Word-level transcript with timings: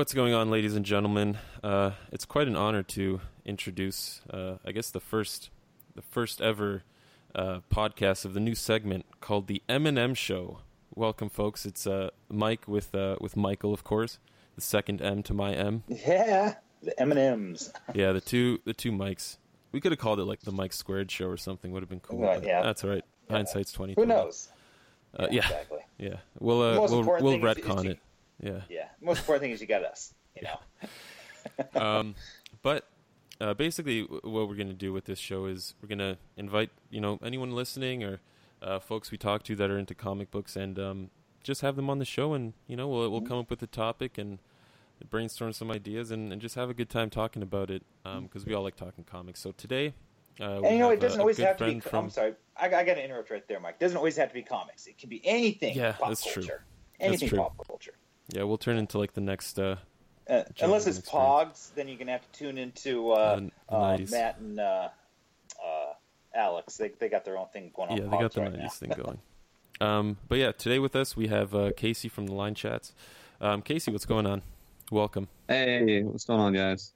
What's 0.00 0.14
going 0.14 0.32
on, 0.32 0.50
ladies 0.50 0.76
and 0.76 0.86
gentlemen? 0.86 1.36
Uh, 1.62 1.90
it's 2.10 2.24
quite 2.24 2.48
an 2.48 2.56
honor 2.56 2.82
to 2.84 3.20
introduce, 3.44 4.22
uh, 4.30 4.54
I 4.64 4.72
guess, 4.72 4.90
the 4.90 4.98
first, 4.98 5.50
the 5.94 6.00
first 6.00 6.40
ever 6.40 6.84
uh, 7.34 7.60
podcast 7.70 8.24
of 8.24 8.32
the 8.32 8.40
new 8.40 8.54
segment 8.54 9.04
called 9.20 9.46
the 9.46 9.62
M&M 9.68 10.14
Show. 10.14 10.60
Welcome, 10.94 11.28
folks. 11.28 11.66
It's 11.66 11.86
uh, 11.86 12.08
Mike 12.30 12.66
with 12.66 12.94
uh, 12.94 13.16
with 13.20 13.36
Michael, 13.36 13.74
of 13.74 13.84
course. 13.84 14.18
The 14.54 14.62
second 14.62 15.02
M 15.02 15.22
to 15.22 15.34
my 15.34 15.52
M. 15.52 15.84
Yeah, 15.86 16.54
the 16.82 16.98
M 16.98 17.10
and 17.10 17.20
M's. 17.20 17.70
Yeah, 17.94 18.12
the 18.12 18.22
two 18.22 18.60
the 18.64 18.72
two 18.72 18.92
mics. 18.92 19.36
We 19.70 19.82
could 19.82 19.92
have 19.92 19.98
called 19.98 20.18
it 20.18 20.24
like 20.24 20.40
the 20.40 20.52
Mike 20.52 20.72
Squared 20.72 21.10
Show 21.10 21.26
or 21.26 21.36
something. 21.36 21.72
Would 21.72 21.82
have 21.82 21.90
been 21.90 22.00
cool. 22.00 22.20
Yeah. 22.42 22.62
that's 22.62 22.84
all 22.84 22.90
right. 22.90 23.04
Hindsight's 23.28 23.70
twenty. 23.70 23.92
Who 23.98 24.06
knows? 24.06 24.48
Uh, 25.14 25.26
yeah, 25.30 25.42
exactly. 25.42 25.80
yeah. 25.98 26.16
We'll 26.38 26.62
uh, 26.62 26.88
we'll 26.88 27.02
we'll 27.02 27.32
thing 27.32 27.46
is- 27.46 27.58
is 27.58 27.64
retcon 27.64 27.84
it. 27.84 28.00
Yeah. 28.42 28.60
Yeah. 28.68 28.88
Most 29.00 29.18
important 29.18 29.42
thing 29.42 29.50
is 29.52 29.60
you 29.60 29.66
got 29.66 29.84
us. 29.84 30.14
You 30.34 30.42
know. 30.42 31.80
um, 31.80 32.14
but 32.62 32.88
uh, 33.40 33.54
basically, 33.54 34.02
what 34.02 34.48
we're 34.48 34.54
going 34.54 34.68
to 34.68 34.74
do 34.74 34.92
with 34.92 35.04
this 35.04 35.18
show 35.18 35.46
is 35.46 35.74
we're 35.80 35.88
going 35.88 35.98
to 35.98 36.18
invite 36.36 36.70
you 36.90 37.00
know 37.00 37.18
anyone 37.24 37.52
listening 37.52 38.04
or 38.04 38.20
uh, 38.62 38.78
folks 38.78 39.10
we 39.10 39.18
talk 39.18 39.42
to 39.44 39.56
that 39.56 39.70
are 39.70 39.78
into 39.78 39.94
comic 39.94 40.30
books, 40.30 40.56
and 40.56 40.78
um, 40.78 41.10
just 41.42 41.60
have 41.62 41.76
them 41.76 41.88
on 41.90 41.98
the 41.98 42.04
show, 42.04 42.34
and 42.34 42.52
you 42.66 42.76
know 42.76 42.88
we'll 42.88 43.10
we'll 43.10 43.22
come 43.22 43.38
up 43.38 43.50
with 43.50 43.62
a 43.62 43.66
topic 43.66 44.18
and 44.18 44.38
brainstorm 45.08 45.52
some 45.52 45.70
ideas, 45.70 46.10
and, 46.10 46.32
and 46.32 46.42
just 46.42 46.54
have 46.54 46.68
a 46.68 46.74
good 46.74 46.90
time 46.90 47.08
talking 47.08 47.42
about 47.42 47.70
it 47.70 47.82
because 48.22 48.44
we 48.44 48.52
all 48.54 48.62
like 48.62 48.76
talking 48.76 49.02
comics. 49.04 49.40
So 49.40 49.52
today, 49.52 49.94
uh, 50.40 50.60
And 50.62 50.74
you 50.74 50.78
know, 50.78 50.90
it 50.90 51.00
doesn't 51.00 51.18
a, 51.18 51.20
a 51.20 51.24
always 51.24 51.36
good 51.36 51.46
have 51.46 51.56
to 51.58 51.66
be. 51.66 51.80
from 51.80 52.04
I'm 52.04 52.10
sorry, 52.10 52.34
I, 52.56 52.66
I 52.66 52.84
got 52.84 52.94
to 52.94 53.04
interrupt 53.04 53.30
right 53.30 53.46
there, 53.46 53.60
Mike. 53.60 53.76
It 53.78 53.80
doesn't 53.80 53.96
always 53.96 54.16
have 54.16 54.28
to 54.28 54.34
be 54.34 54.42
comics. 54.42 54.86
It 54.86 54.96
can 54.96 55.10
be 55.10 55.20
anything. 55.24 55.76
Yeah, 55.76 55.92
pop 55.92 56.08
that's 56.08 56.24
true. 56.24 56.42
culture. 56.42 56.64
Anything 56.98 57.28
true. 57.28 57.38
pop 57.38 57.66
culture. 57.66 57.94
Yeah, 58.32 58.42
we'll 58.44 58.58
turn 58.58 58.76
into 58.76 58.98
like 58.98 59.12
the 59.12 59.20
next. 59.20 59.58
Uh, 59.58 59.76
Uh, 60.28 60.44
unless 60.60 60.86
it's 60.86 60.98
experience. 60.98 61.70
Pogs, 61.70 61.74
then 61.74 61.88
you're 61.88 61.98
gonna 61.98 62.12
have 62.12 62.32
to 62.32 62.38
tune 62.38 62.58
into 62.58 63.10
uh, 63.10 63.40
The 63.68 63.74
uh, 63.74 63.98
Matt 64.10 64.38
and 64.38 64.60
uh, 64.60 64.88
uh, 65.64 65.92
Alex. 66.34 66.76
They 66.76 66.88
they 66.90 67.08
got 67.08 67.24
their 67.24 67.36
own 67.38 67.48
thing 67.52 67.72
going 67.74 67.90
on. 67.90 67.96
yeah, 67.96 68.04
they 68.04 68.18
got 68.18 68.32
the 68.32 68.42
right 68.42 68.52
nineties 68.52 68.74
thing 68.74 68.92
going. 68.96 69.18
Um, 69.80 70.18
but 70.28 70.38
yeah, 70.38 70.52
today 70.52 70.78
with 70.78 70.94
us 70.94 71.16
we 71.16 71.28
have 71.28 71.54
uh, 71.54 71.72
Casey 71.76 72.08
from 72.08 72.26
the 72.26 72.34
Line 72.34 72.54
Chats. 72.54 72.92
Um, 73.40 73.62
Casey, 73.62 73.90
what's 73.90 74.04
going 74.06 74.26
on? 74.26 74.42
Welcome. 74.90 75.28
Hey, 75.48 76.02
what's 76.02 76.24
going 76.24 76.40
on, 76.40 76.52
guys? 76.52 76.92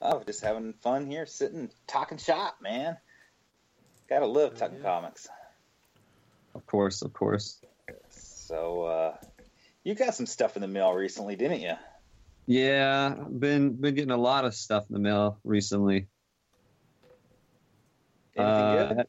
Oh, 0.00 0.22
just 0.24 0.42
having 0.42 0.72
fun 0.72 1.06
here, 1.06 1.26
sitting, 1.26 1.70
talking 1.86 2.18
shop, 2.18 2.56
man. 2.60 2.96
Gotta 4.08 4.26
love 4.26 4.56
talking 4.56 4.80
comics. 4.80 5.28
Of 6.54 6.66
course, 6.66 7.02
of 7.02 7.12
course. 7.12 7.60
So, 8.10 8.82
uh, 8.82 9.16
you 9.84 9.94
got 9.94 10.14
some 10.14 10.26
stuff 10.26 10.56
in 10.56 10.62
the 10.62 10.68
mail 10.68 10.92
recently, 10.92 11.36
didn't 11.36 11.60
you? 11.60 11.74
Yeah, 12.46 13.14
been 13.14 13.74
been 13.74 13.94
getting 13.94 14.10
a 14.10 14.16
lot 14.16 14.44
of 14.44 14.54
stuff 14.54 14.84
in 14.88 14.94
the 14.94 15.00
mail 15.00 15.38
recently. 15.44 16.08
Anything 18.36 18.44
uh, 18.44 18.94
good? 18.94 19.06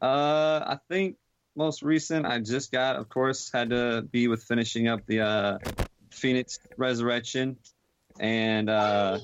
Uh, 0.00 0.64
I 0.66 0.78
think 0.88 1.16
most 1.56 1.82
recent 1.82 2.26
I 2.26 2.38
just 2.40 2.70
got, 2.70 2.96
of 2.96 3.08
course, 3.08 3.50
had 3.52 3.70
to 3.70 4.02
be 4.02 4.28
with 4.28 4.42
finishing 4.42 4.88
up 4.88 5.06
the 5.06 5.20
uh, 5.20 5.58
Phoenix 6.10 6.58
Resurrection, 6.76 7.56
and 8.20 8.68
uh, 8.68 9.18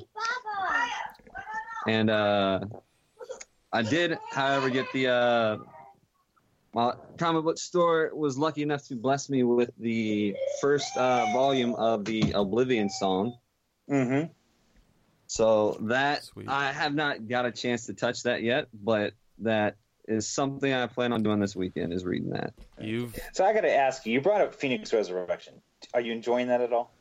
and 1.86 2.10
uh, 2.10 2.60
I 3.72 3.82
did, 3.82 4.18
however, 4.30 4.70
get 4.70 4.86
the 4.92 5.08
uh, 5.08 5.56
my 6.78 6.94
comic 7.16 7.42
book 7.42 7.58
store 7.58 8.12
was 8.14 8.38
lucky 8.38 8.62
enough 8.62 8.86
to 8.86 8.94
bless 8.94 9.28
me 9.28 9.42
with 9.42 9.72
the 9.80 10.36
first 10.60 10.96
uh, 10.96 11.24
volume 11.32 11.74
of 11.74 12.04
the 12.04 12.30
Oblivion 12.36 12.88
song. 12.88 13.36
Mm-hmm. 13.90 14.30
So 15.26 15.76
that 15.82 16.22
Sweet. 16.22 16.48
I 16.48 16.70
have 16.70 16.94
not 16.94 17.26
got 17.26 17.46
a 17.46 17.50
chance 17.50 17.86
to 17.86 17.94
touch 17.94 18.22
that 18.22 18.44
yet, 18.44 18.68
but 18.72 19.14
that 19.40 19.74
is 20.06 20.28
something 20.28 20.72
I 20.72 20.86
plan 20.86 21.12
on 21.12 21.24
doing 21.24 21.40
this 21.40 21.56
weekend. 21.56 21.92
Is 21.92 22.04
reading 22.04 22.30
that. 22.30 22.54
You've 22.80 23.18
So 23.32 23.44
I 23.44 23.52
got 23.52 23.62
to 23.62 23.74
ask 23.74 24.06
you. 24.06 24.12
You 24.12 24.20
brought 24.20 24.40
up 24.40 24.54
Phoenix 24.54 24.92
Resurrection. 24.92 25.54
Are 25.94 26.00
you 26.00 26.12
enjoying 26.12 26.46
that 26.46 26.60
at 26.60 26.72
all? 26.72 26.94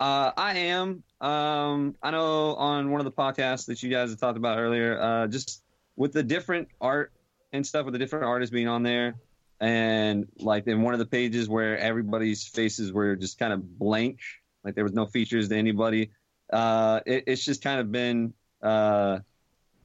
Uh, 0.00 0.32
I 0.36 0.58
am. 0.58 1.02
Um, 1.22 1.94
I 2.02 2.10
know 2.10 2.56
on 2.56 2.90
one 2.90 3.00
of 3.00 3.06
the 3.06 3.12
podcasts 3.12 3.64
that 3.66 3.82
you 3.82 3.88
guys 3.88 4.10
have 4.10 4.20
talked 4.20 4.36
about 4.36 4.58
earlier, 4.58 5.00
uh, 5.00 5.28
just 5.28 5.62
with 5.96 6.12
the 6.12 6.22
different 6.22 6.68
art 6.78 7.10
and 7.54 7.66
stuff, 7.66 7.84
with 7.86 7.92
the 7.92 7.98
different 7.98 8.24
artists 8.24 8.52
being 8.52 8.68
on 8.68 8.82
there, 8.82 9.14
and 9.60 10.26
like 10.38 10.66
in 10.66 10.82
one 10.82 10.92
of 10.92 10.98
the 10.98 11.06
pages 11.06 11.48
where 11.48 11.78
everybody's 11.78 12.46
faces 12.46 12.92
were 12.92 13.16
just 13.16 13.38
kind 13.38 13.52
of 13.52 13.78
blank, 13.78 14.18
like 14.64 14.74
there 14.74 14.84
was 14.84 14.92
no 14.92 15.06
features 15.06 15.48
to 15.48 15.56
anybody. 15.56 16.10
Uh, 16.52 17.00
it, 17.06 17.24
it's 17.28 17.44
just 17.44 17.62
kind 17.62 17.80
of 17.80 17.90
been 17.90 18.34
uh, 18.62 19.20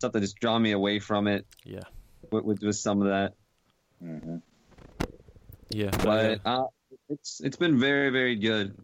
something 0.01 0.19
that's 0.19 0.33
drawn 0.33 0.61
me 0.61 0.71
away 0.71 0.99
from 0.99 1.27
it 1.27 1.45
yeah 1.63 1.83
with, 2.31 2.43
with, 2.43 2.61
with 2.61 2.75
some 2.75 3.01
of 3.01 3.07
that. 3.07 3.33
Mm-hmm. 4.03 4.37
yeah 5.69 5.91
But 6.03 6.41
uh, 6.45 6.65
it's 7.07 7.39
it's 7.41 7.57
been 7.57 7.79
very 7.79 8.09
very 8.09 8.35
good. 8.35 8.75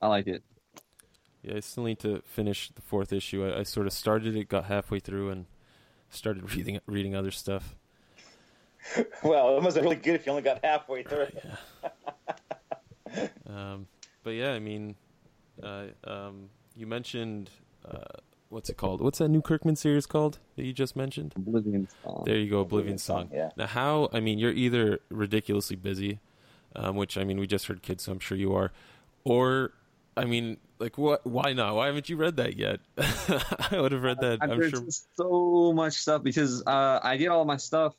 I 0.00 0.08
like 0.08 0.26
it. 0.26 0.42
Yeah, 1.42 1.56
I 1.56 1.60
still 1.60 1.84
need 1.84 1.98
to 2.00 2.22
finish 2.24 2.70
the 2.74 2.80
fourth 2.80 3.12
issue. 3.12 3.46
I, 3.46 3.60
I 3.60 3.62
sort 3.64 3.86
of 3.86 3.92
started 3.92 4.34
it, 4.34 4.48
got 4.48 4.64
halfway 4.64 4.98
through, 4.98 5.28
and 5.30 5.46
started 6.08 6.54
reading 6.56 6.80
reading 6.86 7.14
other 7.14 7.30
stuff. 7.30 7.76
Well, 9.22 9.56
it 9.56 9.62
must 9.62 9.76
have 9.76 9.82
been 9.82 9.90
really 9.90 10.02
good 10.02 10.14
if 10.14 10.26
you 10.26 10.30
only 10.30 10.42
got 10.42 10.64
halfway 10.64 11.02
through. 11.02 11.28
Um, 13.48 13.86
but 14.24 14.30
yeah, 14.30 14.54
I 14.54 14.58
mean, 14.58 14.96
uh, 15.62 15.84
um, 16.02 16.48
you 16.74 16.84
mentioned 16.84 17.48
uh, 17.88 18.18
what's 18.48 18.70
it 18.70 18.76
called? 18.76 19.00
What's 19.00 19.18
that 19.18 19.28
new 19.28 19.42
Kirkman 19.42 19.76
series 19.76 20.06
called 20.06 20.38
that 20.56 20.64
you 20.64 20.72
just 20.72 20.96
mentioned? 20.96 21.34
Oblivion 21.36 21.88
song. 22.02 22.22
There 22.24 22.36
you 22.36 22.50
go, 22.50 22.60
Oblivion 22.60 22.98
Song. 22.98 23.30
Yeah. 23.32 23.50
Now, 23.56 23.66
how? 23.66 24.08
I 24.12 24.20
mean, 24.20 24.38
you're 24.38 24.52
either 24.52 25.00
ridiculously 25.10 25.76
busy, 25.76 26.20
um, 26.74 26.96
which 26.96 27.18
I 27.18 27.24
mean, 27.24 27.38
we 27.38 27.46
just 27.46 27.66
heard 27.66 27.82
kids, 27.82 28.04
so 28.04 28.12
I'm 28.12 28.20
sure 28.20 28.38
you 28.38 28.54
are, 28.54 28.72
or 29.24 29.72
I 30.16 30.24
mean, 30.24 30.58
like, 30.78 30.96
what? 30.96 31.26
Why 31.26 31.52
not? 31.52 31.74
Why 31.74 31.86
haven't 31.86 32.08
you 32.08 32.16
read 32.16 32.36
that 32.36 32.56
yet? 32.56 32.80
I 32.98 33.80
would 33.80 33.92
have 33.92 34.02
read 34.02 34.20
that. 34.20 34.38
I've 34.40 34.52
I'm 34.52 34.58
read 34.58 34.70
sure. 34.70 34.84
so 35.16 35.72
much 35.74 35.94
stuff 35.94 36.22
because 36.22 36.62
uh, 36.66 37.00
I 37.02 37.16
get 37.16 37.28
all 37.28 37.44
my 37.44 37.56
stuff, 37.56 37.94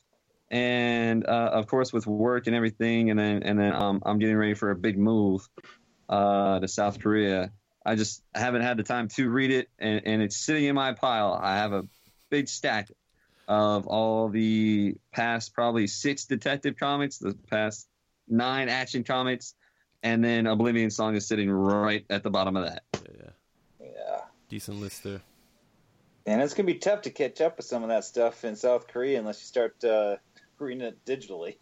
and 0.50 1.26
uh, 1.26 1.50
of 1.52 1.66
course 1.66 1.92
with 1.92 2.06
work 2.06 2.46
and 2.46 2.54
everything, 2.54 3.10
and 3.10 3.18
then 3.18 3.42
and 3.42 3.58
then 3.58 3.72
um, 3.72 4.02
I'm 4.04 4.18
getting 4.18 4.36
ready 4.36 4.54
for 4.54 4.70
a 4.70 4.76
big 4.76 4.98
move 4.98 5.48
uh, 6.08 6.60
to 6.60 6.68
South 6.68 7.00
Korea. 7.00 7.50
I 7.84 7.94
just 7.94 8.22
haven't 8.34 8.62
had 8.62 8.76
the 8.76 8.82
time 8.82 9.08
to 9.16 9.28
read 9.28 9.50
it, 9.50 9.68
and, 9.78 10.02
and 10.04 10.22
it's 10.22 10.36
sitting 10.36 10.64
in 10.64 10.74
my 10.74 10.92
pile. 10.92 11.38
I 11.40 11.56
have 11.56 11.72
a 11.72 11.84
big 12.30 12.48
stack 12.48 12.88
of 13.48 13.86
all 13.86 14.28
the 14.28 14.94
past 15.12 15.54
probably 15.54 15.86
six 15.86 16.24
detective 16.24 16.76
comics, 16.76 17.18
the 17.18 17.36
past 17.48 17.88
nine 18.28 18.68
action 18.68 19.04
comics, 19.04 19.54
and 20.02 20.24
then 20.24 20.46
Oblivion 20.46 20.90
Song 20.90 21.14
is 21.14 21.26
sitting 21.26 21.50
right 21.50 22.04
at 22.10 22.22
the 22.22 22.30
bottom 22.30 22.56
of 22.56 22.64
that. 22.64 22.82
Yeah, 22.94 23.30
yeah. 23.80 23.90
Yeah. 23.96 24.20
decent 24.48 24.80
list 24.80 25.04
there. 25.04 25.22
And 26.26 26.42
it's 26.42 26.54
going 26.54 26.66
to 26.66 26.72
be 26.72 26.78
tough 26.80 27.02
to 27.02 27.10
catch 27.10 27.40
up 27.40 27.56
with 27.56 27.66
some 27.66 27.84
of 27.84 27.88
that 27.90 28.04
stuff 28.04 28.44
in 28.44 28.56
South 28.56 28.88
Korea 28.88 29.18
unless 29.20 29.40
you 29.40 29.46
start 29.46 29.82
uh, 29.84 30.16
reading 30.58 30.82
it 30.82 31.04
digitally. 31.04 31.56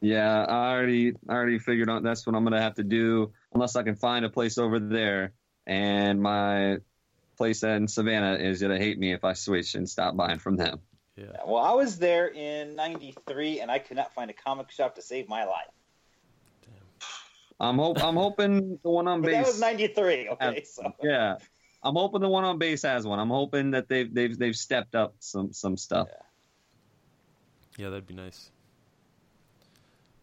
Yeah, 0.00 0.44
I 0.44 0.72
already 0.72 1.12
I 1.28 1.32
already 1.34 1.58
figured 1.58 1.90
out 1.90 2.02
that's 2.02 2.26
what 2.26 2.34
I'm 2.34 2.44
gonna 2.44 2.60
have 2.60 2.74
to 2.76 2.84
do 2.84 3.32
unless 3.52 3.76
I 3.76 3.82
can 3.82 3.96
find 3.96 4.24
a 4.24 4.30
place 4.30 4.56
over 4.58 4.78
there. 4.80 5.32
And 5.66 6.20
my 6.22 6.78
place 7.36 7.62
in 7.62 7.86
Savannah 7.86 8.34
is 8.36 8.60
gonna 8.62 8.78
hate 8.78 8.98
me 8.98 9.12
if 9.12 9.24
I 9.24 9.34
switch 9.34 9.74
and 9.74 9.88
stop 9.88 10.16
buying 10.16 10.38
from 10.38 10.56
them. 10.56 10.80
Yeah. 11.16 11.26
Well, 11.46 11.62
I 11.62 11.72
was 11.72 11.98
there 11.98 12.28
in 12.28 12.76
'93, 12.76 13.60
and 13.60 13.70
I 13.70 13.78
could 13.78 13.96
not 13.98 14.14
find 14.14 14.30
a 14.30 14.34
comic 14.34 14.70
shop 14.70 14.94
to 14.94 15.02
save 15.02 15.28
my 15.28 15.44
life. 15.44 15.68
I'm 17.58 17.76
hope 17.76 18.02
I'm 18.02 18.16
hoping 18.16 18.78
the 18.82 18.90
one 18.90 19.06
on 19.06 19.20
But 19.20 19.30
that 19.32 19.44
was 19.46 19.52
base. 19.54 19.60
'93. 19.60 20.28
Okay, 20.30 20.54
Yeah. 20.54 20.60
so 20.64 20.94
yeah, 21.02 21.36
I'm 21.82 21.94
hoping 21.94 22.22
the 22.22 22.28
one 22.28 22.44
on 22.44 22.58
base 22.58 22.82
has 22.82 23.06
one. 23.06 23.18
I'm 23.18 23.28
hoping 23.28 23.72
that 23.72 23.86
they've 23.88 24.12
they've 24.12 24.38
they've 24.38 24.56
stepped 24.56 24.94
up 24.94 25.14
some 25.18 25.52
some 25.52 25.76
stuff. 25.76 26.08
Yeah, 26.10 26.16
that'd 27.88 28.06
be 28.06 28.14
nice. 28.14 28.50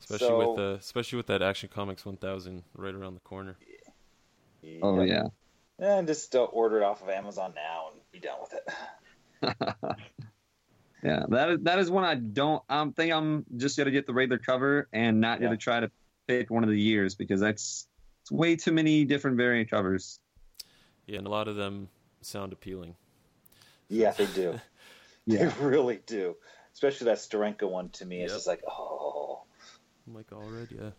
Especially 0.01 0.27
So- 0.27 0.51
with 0.51 0.59
uh, 0.59 0.74
especially 0.77 1.18
with 1.18 1.27
that 1.27 1.42
Action 1.42 1.69
Comics 1.74 2.06
1000 2.06 2.63
right 2.75 2.94
around 2.94 3.15
the 3.15 3.19
corner. 3.21 3.57
Oh 4.83 5.01
yeah. 5.01 5.27
And 5.80 6.07
just 6.07 6.36
uh, 6.36 6.44
order 6.44 6.77
it 6.77 6.83
off 6.83 7.01
of 7.01 7.09
Amazon 7.09 7.54
now 7.56 7.89
and 7.92 8.01
be 8.12 8.19
done 8.19 8.38
with 8.42 8.54
it. 8.54 9.75
Yeah, 11.04 11.25
that 11.30 11.50
is 11.50 11.59
that 11.62 11.77
is 11.77 11.92
one 11.92 12.04
I 12.04 12.15
don't. 12.15 12.63
I 12.68 12.81
am 12.81 12.92
think 12.92 13.13
I'm 13.13 13.45
just 13.56 13.77
gonna 13.77 13.92
get 13.92 14.07
the 14.07 14.13
regular 14.13 14.39
cover 14.39 14.88
and 14.92 15.21
not 15.21 15.39
Yeah. 15.39 15.45
gonna 15.48 15.57
try 15.57 15.80
to 15.80 15.92
pick 16.27 16.50
one 16.50 16.63
of 16.63 16.69
the 16.71 16.80
years 16.80 17.13
because 17.13 17.39
that's 17.39 17.88
it's 18.24 18.31
way 18.31 18.56
too 18.56 18.71
many 18.71 19.06
different 19.06 19.38
variant 19.38 19.69
covers. 19.69 20.19
Yeah, 21.06 21.19
and 21.19 21.27
a 21.27 21.30
lot 21.30 21.48
of 21.48 21.56
them 21.56 21.88
sound 22.21 22.51
appealing. 22.51 22.95
Yeah, 23.89 24.12
they 24.12 24.25
do. 24.27 24.59
Yeah. 25.30 25.50
They 25.50 25.65
really 25.65 26.00
do. 26.06 26.38
Especially 26.78 27.06
that 27.06 27.18
Steranko 27.18 27.68
one 27.72 27.90
to 27.90 28.06
me. 28.06 28.22
It's 28.22 28.30
Yep. 28.32 28.38
just 28.38 28.46
like, 28.48 28.62
oh, 28.70 29.42
I'm 30.06 30.14
like, 30.14 30.32
all 30.32 30.44
right, 30.48 30.68
yeah. 30.70 30.92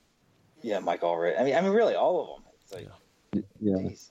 yeah, 0.60 0.80
Mike 0.80 1.02
Allred. 1.02 1.38
I 1.40 1.44
mean, 1.44 1.54
I 1.54 1.60
mean, 1.60 1.70
really, 1.70 1.94
all 1.94 2.20
of 2.20 2.26
them. 2.42 2.52
It's 2.64 2.72
like, 2.74 2.88
Yeah. 3.32 3.42
Yeah, 3.60 3.88
geez. 3.88 4.10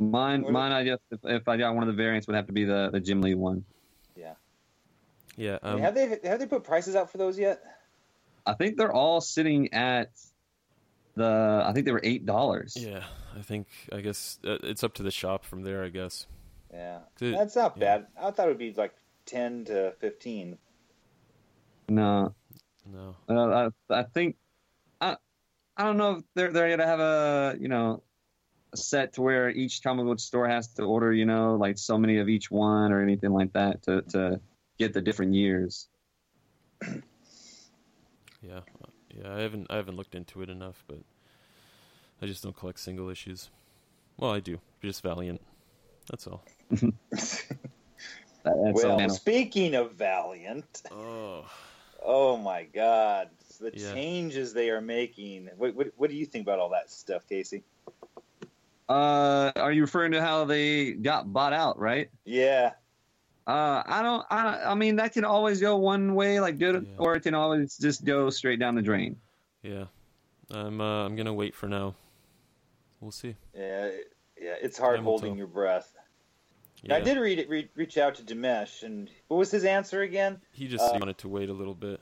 Mine, 0.00 0.42
What- 0.42 0.52
mine. 0.52 0.72
I 0.72 0.82
guess 0.82 0.98
if, 1.12 1.20
if 1.22 1.46
I 1.46 1.56
got 1.58 1.74
one 1.76 1.84
of 1.84 1.86
the 1.86 1.92
variants, 2.02 2.26
would 2.26 2.34
have 2.34 2.48
to 2.48 2.52
be 2.52 2.64
the 2.64 2.90
the 2.90 2.98
Jim 2.98 3.20
Lee 3.22 3.34
one. 3.36 3.64
Yeah. 4.16 5.58
I 5.62 5.68
mean, 5.68 5.74
Um, 5.76 5.80
have 5.80 5.94
they 5.94 6.18
have 6.24 6.40
they 6.40 6.46
put 6.46 6.64
prices 6.64 6.96
out 6.96 7.08
for 7.12 7.18
those 7.18 7.38
yet? 7.38 7.62
I 8.44 8.54
think 8.54 8.76
they're 8.76 8.92
all 8.92 9.20
sitting 9.20 9.72
at 9.72 10.10
the. 11.14 11.62
I 11.64 11.72
think 11.72 11.86
they 11.86 11.92
were 11.92 12.00
eight 12.02 12.26
dollars. 12.26 12.76
yeah. 12.76 13.04
I 13.38 13.42
think. 13.42 13.68
I 13.92 14.00
guess 14.00 14.40
uh, 14.44 14.58
it's 14.64 14.82
up 14.82 14.94
to 14.94 15.04
the 15.04 15.12
shop 15.12 15.44
from 15.44 15.62
there. 15.62 15.84
I 15.84 15.88
guess. 15.90 16.26
Yeah, 16.72 16.98
Good. 17.16 17.34
that's 17.34 17.54
not 17.54 17.76
Yeah. 17.76 17.98
bad. 17.98 18.06
I 18.20 18.30
thought 18.32 18.46
it 18.46 18.48
would 18.48 18.58
be 18.58 18.72
like 18.72 18.94
ten 19.24 19.64
to 19.66 19.92
fifteen. 20.00 20.58
No, 21.90 22.32
No. 22.86 23.16
uh, 23.28 23.68
I, 23.90 23.94
I 24.00 24.02
think 24.04 24.36
I 25.00 25.16
I 25.76 25.82
don't 25.84 25.96
know 25.96 26.18
if 26.18 26.24
they're 26.36 26.52
they're 26.52 26.70
gonna 26.70 26.86
have 26.88 27.00
a 27.00 27.56
you 27.58 27.66
know 27.68 28.02
a 28.72 28.76
set 28.76 29.14
to 29.14 29.22
where 29.22 29.50
each 29.50 29.82
comic 29.82 30.06
book 30.06 30.20
store 30.20 30.46
has 30.48 30.68
to 30.74 30.84
order 30.84 31.12
you 31.12 31.26
know 31.26 31.56
like 31.56 31.76
so 31.78 31.98
many 31.98 32.18
of 32.18 32.28
each 32.28 32.48
one 32.48 32.92
or 32.92 33.02
anything 33.02 33.32
like 33.32 33.52
that 33.54 33.82
to 33.82 34.02
to 34.02 34.40
get 34.78 34.92
the 34.94 35.00
different 35.02 35.34
years. 35.34 35.88
Yeah. 38.42 38.60
Yeah. 39.14 39.34
I 39.34 39.40
haven't. 39.40 39.66
I 39.68 39.76
haven't 39.76 39.96
looked 39.96 40.14
into 40.14 40.40
it 40.40 40.48
enough, 40.48 40.82
but 40.88 41.00
I 42.22 42.26
just 42.26 42.42
don't 42.42 42.56
collect 42.56 42.80
single 42.80 43.10
issues. 43.10 43.50
Well, 44.16 44.30
I 44.32 44.40
do. 44.40 44.60
Just 44.82 45.02
Valiant. 45.02 45.42
That's 46.08 46.26
all. 46.26 46.42
That, 48.42 48.54
that's 48.64 48.82
well, 48.82 48.98
all, 48.98 49.08
speaking 49.10 49.74
of 49.74 49.92
Valiant, 49.92 50.82
Oh. 50.90 51.44
Oh 52.02 52.36
my 52.36 52.64
God, 52.64 53.28
the 53.60 53.70
Yeah. 53.74 53.92
changes 53.92 54.52
they 54.52 54.70
are 54.70 54.80
making. 54.80 55.48
What, 55.56 55.74
what 55.74 55.88
what 55.96 56.10
do 56.10 56.16
you 56.16 56.26
think 56.26 56.44
about 56.46 56.58
all 56.58 56.70
that 56.70 56.90
stuff, 56.90 57.28
Casey? 57.28 57.62
Uh, 58.88 59.52
are 59.56 59.70
you 59.72 59.82
referring 59.82 60.12
to 60.12 60.20
how 60.20 60.44
they 60.44 60.92
got 60.92 61.32
bought 61.32 61.52
out, 61.52 61.78
right? 61.78 62.10
Yeah, 62.24 62.72
Uh, 63.46 63.82
I 63.86 64.02
don't. 64.02 64.24
I, 64.30 64.42
don't- 64.42 64.66
I 64.66 64.74
mean, 64.74 64.96
that 64.96 65.12
can 65.12 65.24
always 65.24 65.60
go 65.60 65.76
one 65.76 66.14
way, 66.14 66.40
like 66.40 66.58
good, 66.58 66.86
Yeah. 66.88 66.94
or 66.98 67.14
it 67.14 67.20
can 67.22 67.34
always 67.34 67.76
just 67.78 68.04
go 68.04 68.30
straight 68.30 68.58
down 68.58 68.74
the 68.74 68.82
drain. 68.82 69.16
Yeah. 69.62 69.84
I'm. 70.50 70.80
Uh, 70.80 71.04
I'm 71.06 71.14
gonna 71.16 71.32
wait 71.34 71.54
for 71.54 71.68
now. 71.68 71.94
We'll 73.00 73.12
see. 73.12 73.36
yeah, 73.54 73.90
yeah. 74.40 74.54
It's 74.60 74.76
hard 74.78 74.96
Time 74.96 75.04
holding 75.04 75.30
tell. 75.32 75.38
your 75.38 75.46
breath. 75.46 75.92
Yeah. 76.82 76.94
I 76.96 77.00
did 77.00 77.18
read 77.18 77.38
it. 77.38 77.48
Re- 77.48 77.68
reach 77.74 77.98
out 77.98 78.14
to 78.16 78.22
Dinesh, 78.22 78.82
and 78.82 79.10
what 79.28 79.36
was 79.36 79.50
his 79.50 79.64
answer 79.64 80.00
again? 80.02 80.40
He 80.52 80.66
just 80.68 80.82
uh, 80.84 80.98
wanted 80.98 81.18
to 81.18 81.28
wait 81.28 81.48
a 81.50 81.52
little 81.52 81.74
bit. 81.74 82.00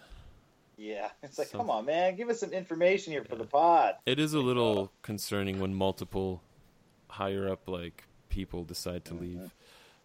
Yeah, 0.76 1.08
it's 1.22 1.38
like, 1.38 1.48
Some- 1.48 1.60
come 1.62 1.70
on, 1.70 1.86
man, 1.86 2.14
give 2.16 2.28
us 2.28 2.38
some 2.40 2.52
information 2.52 3.12
here 3.12 3.24
for 3.24 3.36
the 3.36 3.44
pod. 3.44 3.94
It 4.06 4.20
is 4.20 4.34
a 4.34 4.38
little 4.40 4.92
concerning 5.02 5.58
when 5.60 5.74
multiple 5.74 6.42
higher 7.08 7.48
up 7.50 7.66
like 7.68 8.04
people 8.28 8.64
decide 8.64 9.04
to 9.06 9.14
leave. 9.14 9.50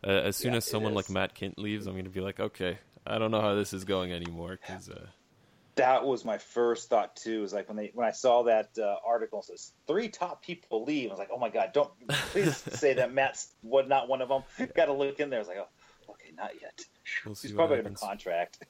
Uh, 0.05 0.09
as 0.09 0.35
soon 0.37 0.47
Mm-hmm. 0.49 0.53
Yeah, 0.53 0.57
as 0.57 0.65
someone 0.65 0.93
like. 0.95 1.09
Matt 1.09 1.35
Kindt 1.35 1.57
leaves, 1.57 1.85
I'm 1.85 1.93
going 1.93 2.05
to 2.05 2.09
be 2.09 2.21
like, 2.21 2.39
okay, 2.39 2.79
I 3.05 3.19
don't 3.19 3.31
know 3.31 3.41
how 3.41 3.53
this 3.55 3.73
is 3.73 3.83
going 3.83 4.11
anymore. 4.11 4.57
Cause, 4.67 4.89
uh, 4.89 5.05
That 5.75 6.05
was 6.05 6.23
my 6.23 6.37
first 6.37 6.89
thought 6.89 7.15
too. 7.15 7.41
Was 7.41 7.53
like 7.53 7.67
when 7.67 7.77
they 7.77 7.91
when 7.93 8.07
I 8.07 8.11
saw 8.11 8.43
that 8.43 8.69
uh, 8.77 8.95
article 9.05 9.39
it 9.39 9.45
says 9.45 9.73
three 9.87 10.07
top 10.07 10.43
people 10.43 10.83
leave. 10.83 11.09
I 11.09 11.13
was 11.13 11.19
like, 11.19 11.31
oh 11.33 11.39
my 11.39 11.49
god, 11.49 11.71
don't 11.73 11.91
please 12.07 12.55
say 12.73 12.93
that 12.95 13.13
Matt's 13.13 13.53
what 13.61 13.87
not 13.87 14.07
one 14.07 14.21
of 14.21 14.29
them. 14.29 14.43
Got 14.75 14.85
to 14.85 14.93
look 14.93 15.19
in 15.19 15.29
there. 15.29 15.39
I 15.39 15.41
was 15.41 15.47
like, 15.47 15.57
oh, 15.57 16.11
okay, 16.11 16.31
not 16.37 16.51
yet. 16.61 16.81
we'll 17.25 17.35
see 17.35 17.47
He's 17.47 17.55
probably 17.55 17.79
under 17.79 17.91
contract. 17.91 18.65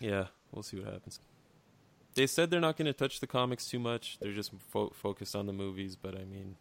Yeah, 0.00 0.26
we'll 0.52 0.62
see 0.62 0.78
what 0.78 0.92
happens. 0.92 1.20
They 2.14 2.26
said 2.26 2.50
they're 2.50 2.60
not 2.60 2.76
going 2.76 2.86
to 2.86 2.92
touch 2.92 3.20
the 3.20 3.26
comics 3.26 3.68
too 3.68 3.78
much. 3.78 4.18
They're 4.20 4.32
just 4.32 4.52
fo- 4.70 4.90
focused 4.90 5.36
on 5.36 5.46
the 5.46 5.52
movies. 5.52 5.94
But 5.94 6.16
I 6.16 6.24
mean, 6.24 6.56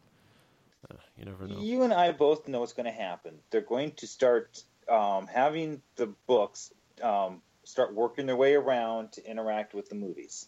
uh, 0.89 0.98
you 1.18 1.25
never 1.25 1.48
know. 1.48 1.59
You 1.59 1.83
and 1.83 1.94
I 1.94 2.12
both 2.12 2.48
know 2.48 2.59
what's 2.59 2.74
going 2.74 2.86
to 2.86 2.92
happen. 2.92 3.39
They're 3.50 3.62
going 3.62 3.94
to 3.94 4.07
start 4.07 4.63
um, 4.89 5.27
having 5.27 5.81
the 5.95 6.13
books 6.27 6.71
um, 7.01 7.42
start 7.68 7.94
working 7.94 8.25
their 8.25 8.36
way 8.36 8.54
around 8.56 9.12
to 9.12 9.30
interact 9.30 9.74
with 9.74 9.90
the 9.90 9.96
movies. 9.96 10.48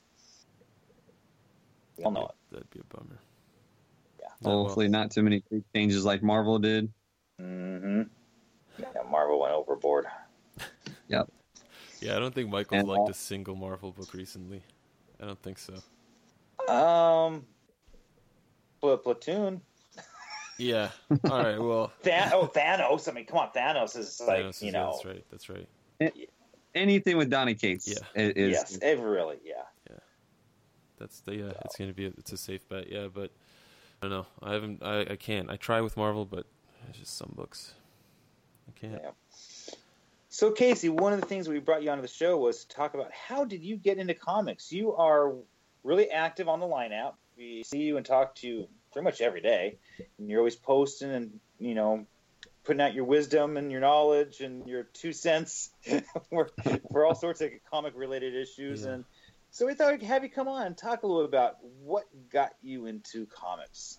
We 1.98 2.06
all 2.06 2.12
know 2.12 2.28
it. 2.28 2.36
That'd 2.52 2.70
be 2.70 2.80
a 2.80 2.96
bummer. 2.96 3.20
Yeah. 4.20 4.28
Well. 4.42 4.64
Hopefully, 4.64 4.88
not 4.88 5.12
too 5.12 5.22
many 5.22 5.44
big 5.52 5.64
changes 5.76 6.06
like 6.06 6.24
Marvel 6.24 6.60
did. 6.60 6.92
Mm-hmm. 7.42 8.04
Yeah, 8.80 8.86
Marvel 9.12 9.42
went 9.42 9.54
overboard. 9.54 10.06
yep. 11.10 11.28
Yeah, 12.00 12.16
I 12.16 12.20
don't 12.20 12.34
think 12.34 12.50
Michael's 12.50 12.80
And 12.80 12.88
liked 12.88 13.00
all- 13.00 13.10
a 13.10 13.14
single 13.14 13.56
Marvel 13.56 13.92
book 13.92 14.14
recently. 14.14 14.64
I 15.22 15.26
don't 15.26 15.42
think 15.42 15.58
so. 15.60 15.74
Um, 16.74 17.46
but 18.80 19.04
Platoon. 19.04 19.60
Yeah. 20.58 20.92
All 21.30 21.44
right. 21.44 21.60
Well, 21.60 21.92
Than- 22.04 22.32
oh, 22.34 22.48
Thanos. 22.48 23.10
I 23.10 23.12
mean, 23.12 23.26
come 23.26 23.40
on, 23.40 23.50
Thanos 23.54 23.98
is 23.98 24.22
like, 24.26 24.46
Thanos 24.46 24.50
is- 24.52 24.62
you 24.62 24.68
yeah, 24.68 24.72
know, 24.72 24.92
that's 24.94 25.06
right. 25.06 25.26
That's 25.30 25.50
right. 25.50 25.68
Anything 26.76 27.18
with 27.18 27.30
Donny 27.30 27.56
Cates, 27.56 27.88
Yeah. 27.88 28.06
i- 28.16 28.34
is, 28.36 28.52
yes, 28.52 28.78
it 28.78 29.00
really, 29.00 29.38
yeah. 29.44 29.64
Yeah. 29.90 29.98
That's 30.98 31.20
the 31.22 31.36
yeah. 31.36 31.52
It's 31.66 31.76
gonna 31.78 31.94
be 31.94 32.06
a, 32.06 32.10
it's 32.18 32.32
a 32.32 32.38
safe 32.38 32.68
bet. 32.70 32.92
Yeah, 32.92 33.08
but 33.14 33.32
I 34.02 34.08
don't 34.08 34.12
know. 34.12 34.26
I 34.44 34.54
haven't. 34.54 34.84
I, 34.84 35.02
I 35.02 35.16
can't. 35.16 35.50
I 35.50 35.56
try 35.56 35.82
with 35.82 35.98
Marvel, 35.98 36.26
but 36.26 36.46
it's 36.90 37.00
just 37.00 37.18
some 37.18 37.34
books. 37.36 37.74
I 38.68 38.80
can't. 38.80 39.02
Yeah. 39.04 39.12
So, 40.32 40.52
Casey, 40.52 40.90
one 40.90 41.12
of 41.12 41.20
the 41.20 41.26
things 41.26 41.50
we 41.50 41.60
brought 41.60 41.82
you 41.82 41.90
onto 41.90 42.04
the 42.04 42.08
show 42.08 42.38
was 42.38 42.64
to 42.66 42.76
talk 42.76 42.94
about 42.94 43.12
how 43.12 43.46
did 43.46 43.64
you 43.64 43.76
get 43.78 43.98
into 43.98 44.14
comics? 44.14 44.72
You 44.72 44.94
are 44.96 45.34
really 45.84 46.12
active 46.12 46.48
on 46.48 46.60
the 46.60 46.68
line 46.68 46.92
app. 46.92 47.16
We 47.36 47.64
see 47.64 47.80
you 47.80 47.98
and 47.98 48.06
talk 48.06 48.36
to 48.36 48.48
you 48.48 48.68
pretty 48.94 49.06
much 49.06 49.22
every 49.22 49.42
day, 49.42 49.78
and 50.20 50.30
you're 50.30 50.40
always 50.40 50.56
posting 50.56 51.10
and 51.12 51.40
you 51.58 51.74
know 51.74 52.06
putting 52.70 52.82
out 52.82 52.94
your 52.94 53.04
wisdom 53.06 53.58
and 53.58 53.72
your 53.72 53.82
knowledge 53.82 54.42
and 54.42 54.68
your 54.68 54.84
two 54.84 55.12
cents 55.12 55.72
for, 56.30 56.52
for 56.92 57.04
all 57.04 57.16
sorts 57.16 57.42
of 57.42 57.50
comic 57.68 57.94
related 57.96 58.36
issues. 58.36 58.84
Yeah. 58.84 58.92
And 58.92 59.06
so 59.50 59.66
we 59.66 59.74
thought 59.74 59.92
we'd 59.94 60.04
have 60.04 60.22
you 60.22 60.30
come 60.30 60.48
on 60.48 60.68
and 60.68 60.78
talk 60.78 61.02
a 61.02 61.08
little 61.08 61.24
bit 61.24 61.30
about 61.30 61.56
what 61.82 62.04
got 62.32 62.52
you 62.62 62.86
into 62.86 63.26
comics. 63.26 63.98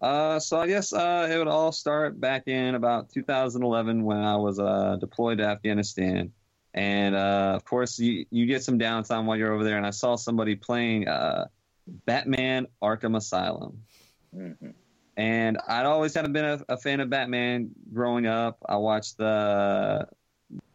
Uh, 0.00 0.38
so 0.38 0.58
I 0.58 0.66
guess 0.66 0.94
uh, 0.94 1.28
it 1.30 1.36
would 1.36 1.46
all 1.46 1.72
start 1.72 2.18
back 2.18 2.48
in 2.48 2.74
about 2.74 3.10
2011 3.10 4.02
when 4.02 4.16
I 4.16 4.36
was 4.36 4.58
uh, 4.58 4.96
deployed 4.98 5.36
to 5.36 5.44
Afghanistan, 5.44 6.32
and 6.72 7.14
uh, 7.14 7.52
of 7.54 7.64
course 7.64 7.98
you 7.98 8.26
you 8.30 8.44
get 8.44 8.62
some 8.62 8.78
downtime 8.78 9.24
while 9.24 9.38
you're 9.38 9.52
over 9.52 9.64
there, 9.64 9.78
and 9.78 9.86
I 9.86 9.90
saw 9.90 10.16
somebody 10.16 10.54
playing 10.54 11.08
uh, 11.08 11.46
Batman 12.04 12.66
Arkham 12.82 13.16
Asylum, 13.16 13.82
Mm-hmm. 14.36 14.70
And 15.16 15.58
I'd 15.66 15.86
always 15.86 16.14
of 16.16 16.32
been 16.32 16.44
a, 16.44 16.60
a 16.68 16.76
fan 16.76 17.00
of 17.00 17.10
Batman 17.10 17.70
growing 17.92 18.26
up. 18.26 18.58
I 18.68 18.76
watched 18.76 19.18
the 19.18 20.06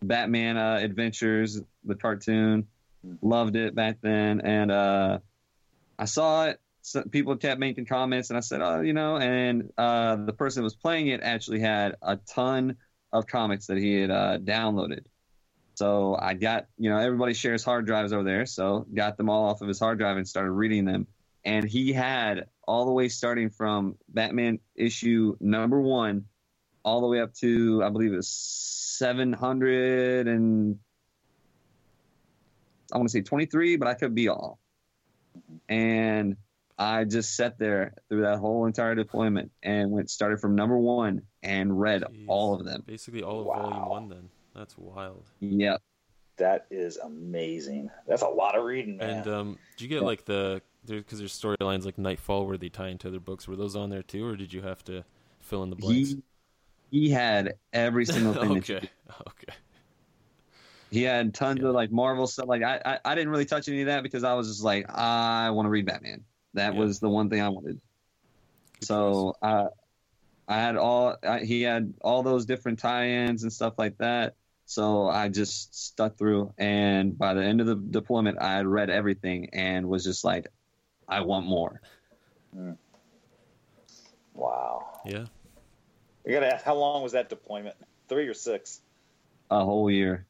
Batman 0.01 0.57
uh, 0.57 0.79
Adventures, 0.81 1.62
the 1.83 1.95
cartoon, 1.95 2.67
loved 3.21 3.55
it 3.55 3.75
back 3.75 3.98
then, 4.01 4.41
and 4.41 4.71
uh, 4.71 5.19
I 5.98 6.05
saw 6.05 6.48
it 6.48 6.60
people 7.12 7.36
kept 7.38 7.60
making 7.60 7.86
comments 7.86 8.29
and 8.29 8.38
I 8.38 8.39
said, 8.39 8.62
oh, 8.62 8.81
you 8.81 8.93
know, 8.93 9.17
and 9.17 9.71
uh, 9.77 10.15
the 10.15 10.33
person 10.33 10.62
that 10.62 10.63
was 10.63 10.75
playing 10.75 11.07
it 11.07 11.21
actually 11.21 11.60
had 11.60 11.95
a 12.01 12.15
ton 12.15 12.77
of 13.13 13.27
comics 13.27 13.67
that 13.67 13.77
he 13.77 14.01
had 14.01 14.12
uh, 14.12 14.38
downloaded. 14.39 15.05
So 15.75 16.17
I 16.19 16.33
got, 16.33 16.67
you 16.77 16.89
know, 16.89 16.98
everybody 16.98 17.33
shares 17.33 17.63
hard 17.63 17.86
drives 17.86 18.13
over 18.13 18.24
there. 18.24 18.45
So 18.45 18.86
got 18.93 19.17
them 19.17 19.29
all 19.29 19.45
off 19.45 19.62
of 19.62 19.67
his 19.67 19.79
hard 19.79 20.00
drive 20.00 20.17
and 20.17 20.27
started 20.27 20.51
reading 20.51 20.86
them. 20.86 21.07
And 21.43 21.67
he 21.67 21.91
had 21.91 22.45
all 22.67 22.86
the 22.86 22.91
way 22.91 23.10
starting 23.10 23.50
from 23.50 23.98
Batman 24.10 24.60
issue 24.75 25.36
number 25.39 25.81
one 25.81 26.25
all 26.83 27.01
the 27.01 27.07
way 27.07 27.21
up 27.21 27.33
to, 27.36 27.83
I 27.83 27.89
believe 27.89 28.13
it 28.13 28.15
was 28.15 28.27
700 28.27 30.27
and 30.27 30.79
I 32.93 32.98
want 32.98 33.10
to 33.10 33.12
say 33.12 33.21
23, 33.21 33.77
but 33.77 33.88
I 33.88 33.93
could 33.93 34.13
be 34.15 34.29
off. 34.29 34.57
And 35.69 36.36
I 36.77 37.05
just 37.05 37.36
sat 37.36 37.57
there 37.60 37.93
through 38.10 38.21
that 38.21 38.39
whole 38.39 38.65
entire 38.65 38.95
deployment 38.95 39.51
and 39.63 39.91
went 39.91 40.10
started 40.10 40.39
from 40.39 40.55
number 40.55 40.77
one 40.77 41.21
and 41.43 41.79
read 41.79 42.01
Jeez. 42.01 42.25
all 42.27 42.55
of 42.55 42.65
them. 42.65 42.83
Basically, 42.86 43.24
all 43.24 43.41
of 43.41 43.45
Wow. 43.45 43.62
Volume 43.62 43.89
One. 43.89 44.10
Then 44.10 44.29
that's 44.55 44.77
wild. 44.77 45.29
Yep. 45.39 45.81
That 46.38 46.65
is 46.71 46.98
amazing. 46.98 47.91
That's 48.07 48.24
a 48.24 48.27
lot 48.27 48.57
of 48.57 48.65
reading, 48.65 48.98
man. 48.98 49.10
And 49.19 49.27
um, 49.27 49.57
did 49.77 49.83
you 49.83 49.88
get 49.89 50.01
Yeah. 50.01 50.07
like 50.07 50.25
the 50.25 50.62
because 50.85 51.19
there's 51.19 51.39
storylines 51.39 51.85
like 51.85 51.97
Knightfall 51.97 52.45
where 52.47 52.57
they 52.57 52.69
tie 52.69 52.89
into 52.89 53.07
other 53.07 53.19
books? 53.19 53.47
Were 53.47 53.55
those 53.55 53.75
on 53.75 53.89
there 53.89 54.03
too, 54.03 54.25
or 54.25 54.35
did 54.35 54.53
you 54.53 54.61
have 54.61 54.83
to 54.85 55.03
fill 55.39 55.63
in 55.63 55.69
the 55.69 55.75
blanks? 55.75 56.09
He 56.09 56.23
he 56.89 57.09
had 57.09 57.53
every 57.73 58.05
single 58.05 58.33
thing. 58.33 58.57
okay. 58.57 58.89
Okay. 59.27 59.53
He 60.89 61.03
had 61.03 61.33
tons 61.33 61.61
Yeah. 61.61 61.69
of 61.69 61.73
like 61.75 61.91
Marvel 61.91 62.27
stuff. 62.27 62.47
Like 62.47 62.63
I, 62.63 62.81
I, 62.85 63.00
I 63.05 63.15
didn't 63.15 63.29
really 63.29 63.45
touch 63.45 63.67
any 63.69 63.81
of 63.81 63.88
that 63.88 64.03
because 64.03 64.23
I 64.23 64.33
was 64.33 64.47
just 64.47 64.63
like, 64.63 64.89
I 64.89 65.50
want 65.51 65.65
to 65.65 65.69
read 65.69 65.85
Batman. 65.85 66.25
That 66.53 66.73
Yeah. 66.73 66.79
was 66.79 67.00
the 67.00 67.09
one 67.09 67.29
thing 67.29 67.41
I 67.41 67.50
wanted. 67.50 67.79
Good 68.79 68.85
So 68.85 69.35
I, 69.41 69.67
I 70.47 70.57
had 70.59 70.75
all. 70.77 71.15
I, 71.23 71.39
he 71.39 71.61
had 71.61 71.93
all 72.01 72.23
those 72.23 72.45
different 72.45 72.79
tie-ins 72.79 73.43
and 73.43 73.53
stuff 73.53 73.75
like 73.77 73.97
that. 74.00 74.35
So 74.65 75.07
I 75.09 75.29
just 75.29 75.75
stuck 75.75 76.17
through, 76.17 76.53
and 76.57 77.17
by 77.17 77.33
the 77.33 77.43
end 77.43 77.61
of 77.61 77.67
the 77.67 77.75
deployment, 77.75 78.39
I 78.41 78.53
had 78.53 78.67
read 78.67 78.89
everything 78.89 79.50
and 79.53 79.88
was 79.88 80.03
just 80.03 80.23
like, 80.23 80.47
I 81.12 81.22
want 81.22 81.46
more. 81.46 81.82
Wow. 84.34 85.01
Yeah. 85.06 85.25
You 86.25 86.32
gotta 86.34 86.53
ask, 86.53 86.63
how 86.63 86.75
long 86.75 87.03
was 87.03 87.12
that 87.12 87.30
deployment? 87.30 87.75
Three 88.08 88.27
or 88.27 88.34
six? 88.34 88.82
A 89.50 89.63
whole 89.63 89.91
year. 89.91 90.25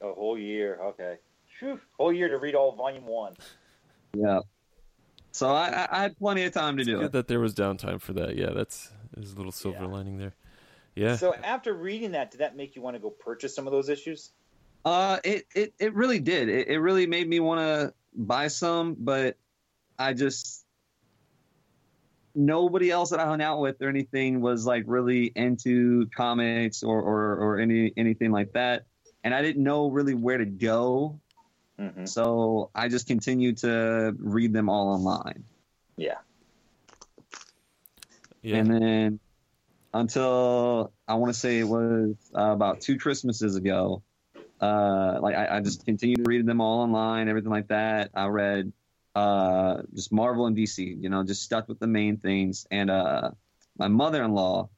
A 0.00 0.12
whole 0.12 0.38
year. 0.38 0.78
Okay. 0.82 1.16
Whew. 1.60 1.80
Whole 1.98 2.12
year 2.12 2.28
to 2.28 2.38
read 2.38 2.54
all 2.54 2.74
volume 2.74 3.06
one. 3.06 3.34
Yeah. 4.16 4.40
So 5.32 5.48
I, 5.50 5.68
I- 5.84 5.88
I 5.98 6.02
had 6.02 6.18
plenty 6.18 6.44
of 6.44 6.52
time 6.52 6.78
to 6.78 6.84
do 6.84 6.96
Good 6.98 7.04
it. 7.06 7.12
that 7.12 7.28
there 7.28 7.40
was 7.40 7.54
downtime 7.54 8.00
for 8.00 8.14
that. 8.14 8.36
Yeah, 8.36 8.50
that's 8.54 8.90
there's 9.14 9.32
a 9.32 9.36
little 9.36 9.52
silver 9.52 9.82
Yeah. 9.84 9.88
lining 9.90 10.16
there. 10.18 10.34
Yeah. 10.94 11.16
So 11.16 11.34
after 11.34 11.72
reading 11.74 12.12
that, 12.12 12.30
did 12.30 12.38
that 12.40 12.56
make 12.56 12.74
you 12.76 12.82
want 12.82 12.96
to 12.96 13.00
go 13.00 13.10
purchase 13.10 13.54
some 13.54 13.66
of 13.66 13.72
those 13.72 13.88
issues? 13.88 14.30
Uh, 14.84 15.18
it, 15.24 15.46
it, 15.54 15.74
it 15.78 15.94
really 15.94 16.18
did. 16.18 16.48
It, 16.48 16.68
it 16.68 16.78
really 16.80 17.06
made 17.06 17.28
me 17.28 17.40
want 17.40 17.60
to 17.60 17.94
buy 18.14 18.48
some, 18.48 18.96
but 18.98 19.36
I 20.02 20.12
just 20.12 20.64
nobody 22.34 22.90
else 22.90 23.10
that 23.10 23.20
I 23.20 23.26
hung 23.26 23.42
out 23.42 23.60
with 23.60 23.80
or 23.82 23.88
anything 23.88 24.40
was 24.40 24.66
like 24.66 24.84
really 24.86 25.32
into 25.34 26.06
comics 26.16 26.82
or 26.82 27.00
or, 27.00 27.36
or 27.36 27.58
any 27.60 27.92
anything 27.96 28.32
like 28.32 28.52
that, 28.52 28.86
and 29.24 29.34
I 29.34 29.42
didn't 29.42 29.62
know 29.62 29.88
really 29.88 30.14
where 30.14 30.38
to 30.38 30.46
go. 30.46 31.20
Mm-hmm. 31.78 32.04
So 32.04 32.70
I 32.74 32.88
just 32.88 33.06
continued 33.06 33.58
to 33.58 34.14
read 34.18 34.52
them 34.52 34.68
all 34.68 34.88
online. 34.88 35.44
Yeah. 35.96 36.18
yeah. 38.42 38.56
And 38.56 38.70
then 38.70 39.20
until 39.94 40.92
I 41.08 41.14
want 41.14 41.32
to 41.32 41.38
say 41.38 41.58
it 41.58 41.68
was 41.68 42.14
uh, 42.36 42.52
about 42.52 42.82
two 42.82 42.98
Christmases 42.98 43.56
ago, 43.56 44.02
uh, 44.60 45.18
like 45.20 45.34
I, 45.34 45.56
I 45.56 45.60
just 45.60 45.84
continued 45.84 46.24
to 46.24 46.28
read 46.28 46.46
them 46.46 46.60
all 46.60 46.80
online, 46.80 47.28
everything 47.28 47.50
like 47.50 47.68
that. 47.68 48.10
I 48.14 48.26
read 48.26 48.72
uh, 49.14 49.82
just 49.94 50.12
Marvel 50.12 50.46
and 50.46 50.56
DC, 50.56 50.78
you 51.00 51.08
know, 51.08 51.22
just 51.24 51.42
stuck 51.42 51.68
with 51.68 51.78
the 51.78 51.86
main 51.86 52.16
things. 52.16 52.66
And 52.70 52.90
uh, 52.90 53.30
my 53.78 53.88
mother-in-law, 53.88 54.68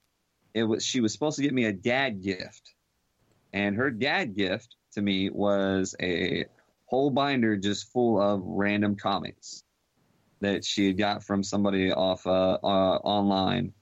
it 0.54 0.64
was 0.64 0.84
she 0.84 1.00
was 1.00 1.12
supposed 1.12 1.36
to 1.36 1.42
get 1.42 1.52
me 1.52 1.64
a 1.64 1.72
dad 1.72 2.22
gift, 2.22 2.74
and 3.52 3.76
her 3.76 3.90
dad 3.90 4.34
gift 4.36 4.76
to 4.92 5.02
me 5.02 5.30
was 5.30 5.94
a 6.00 6.44
whole 6.86 7.10
binder 7.10 7.56
just 7.56 7.92
full 7.92 8.20
of 8.20 8.42
random 8.44 8.96
comics 8.96 9.64
that 10.40 10.64
she 10.64 10.86
had 10.86 10.98
got 10.98 11.24
from 11.24 11.42
somebody 11.42 11.90
off 11.92 12.26
uh, 12.26 12.58
uh, 12.62 12.96
online, 13.02 13.72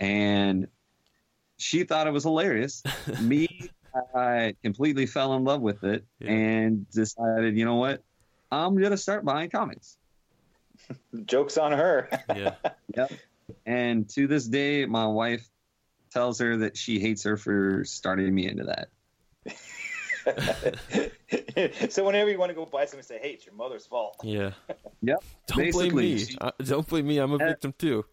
and 0.00 0.68
she 1.58 1.84
thought 1.84 2.06
it 2.06 2.12
was 2.12 2.24
hilarious. 2.24 2.82
Me, 3.20 3.48
I 4.14 4.54
completely 4.62 5.06
fell 5.06 5.34
in 5.34 5.44
love 5.44 5.60
with 5.60 5.84
it 5.84 6.04
Yeah. 6.18 6.30
and 6.32 6.90
decided, 6.90 7.56
you 7.56 7.64
know 7.64 7.76
what, 7.76 8.02
I'm 8.50 8.80
gonna 8.80 8.96
start 8.96 9.24
buying 9.24 9.50
comics. 9.50 9.96
Joke's 11.26 11.58
on 11.58 11.72
her. 11.72 12.08
yeah. 12.34 12.54
Yep. 12.96 13.12
And 13.66 14.08
to 14.10 14.26
this 14.26 14.46
day, 14.46 14.86
my 14.86 15.06
wife 15.06 15.46
tells 16.12 16.38
her 16.40 16.56
that 16.58 16.76
she 16.76 16.98
hates 17.00 17.24
her 17.24 17.36
for 17.36 17.84
starting 17.84 18.34
me 18.34 18.46
into 18.48 18.64
that. 18.64 18.88
so 21.90 22.04
whenever 22.04 22.30
you 22.30 22.38
want 22.38 22.50
to 22.50 22.54
go 22.54 22.64
buy 22.64 22.86
something, 22.86 23.02
say, 23.04 23.18
"Hey, 23.20 23.30
it's 23.32 23.44
your 23.44 23.54
mother's 23.54 23.86
fault." 23.86 24.16
Yeah. 24.22 24.52
Yep. 25.02 25.22
Don't 25.48 25.72
blame 25.72 25.94
me. 25.94 26.18
she- 26.18 26.38
Uh, 26.40 26.50
don't 26.58 26.86
blame 26.88 27.06
me. 27.06 27.18
I'm 27.18 27.32
a 27.32 27.34
Uh, 27.34 27.48
victim 27.48 27.74
too. 27.78 28.04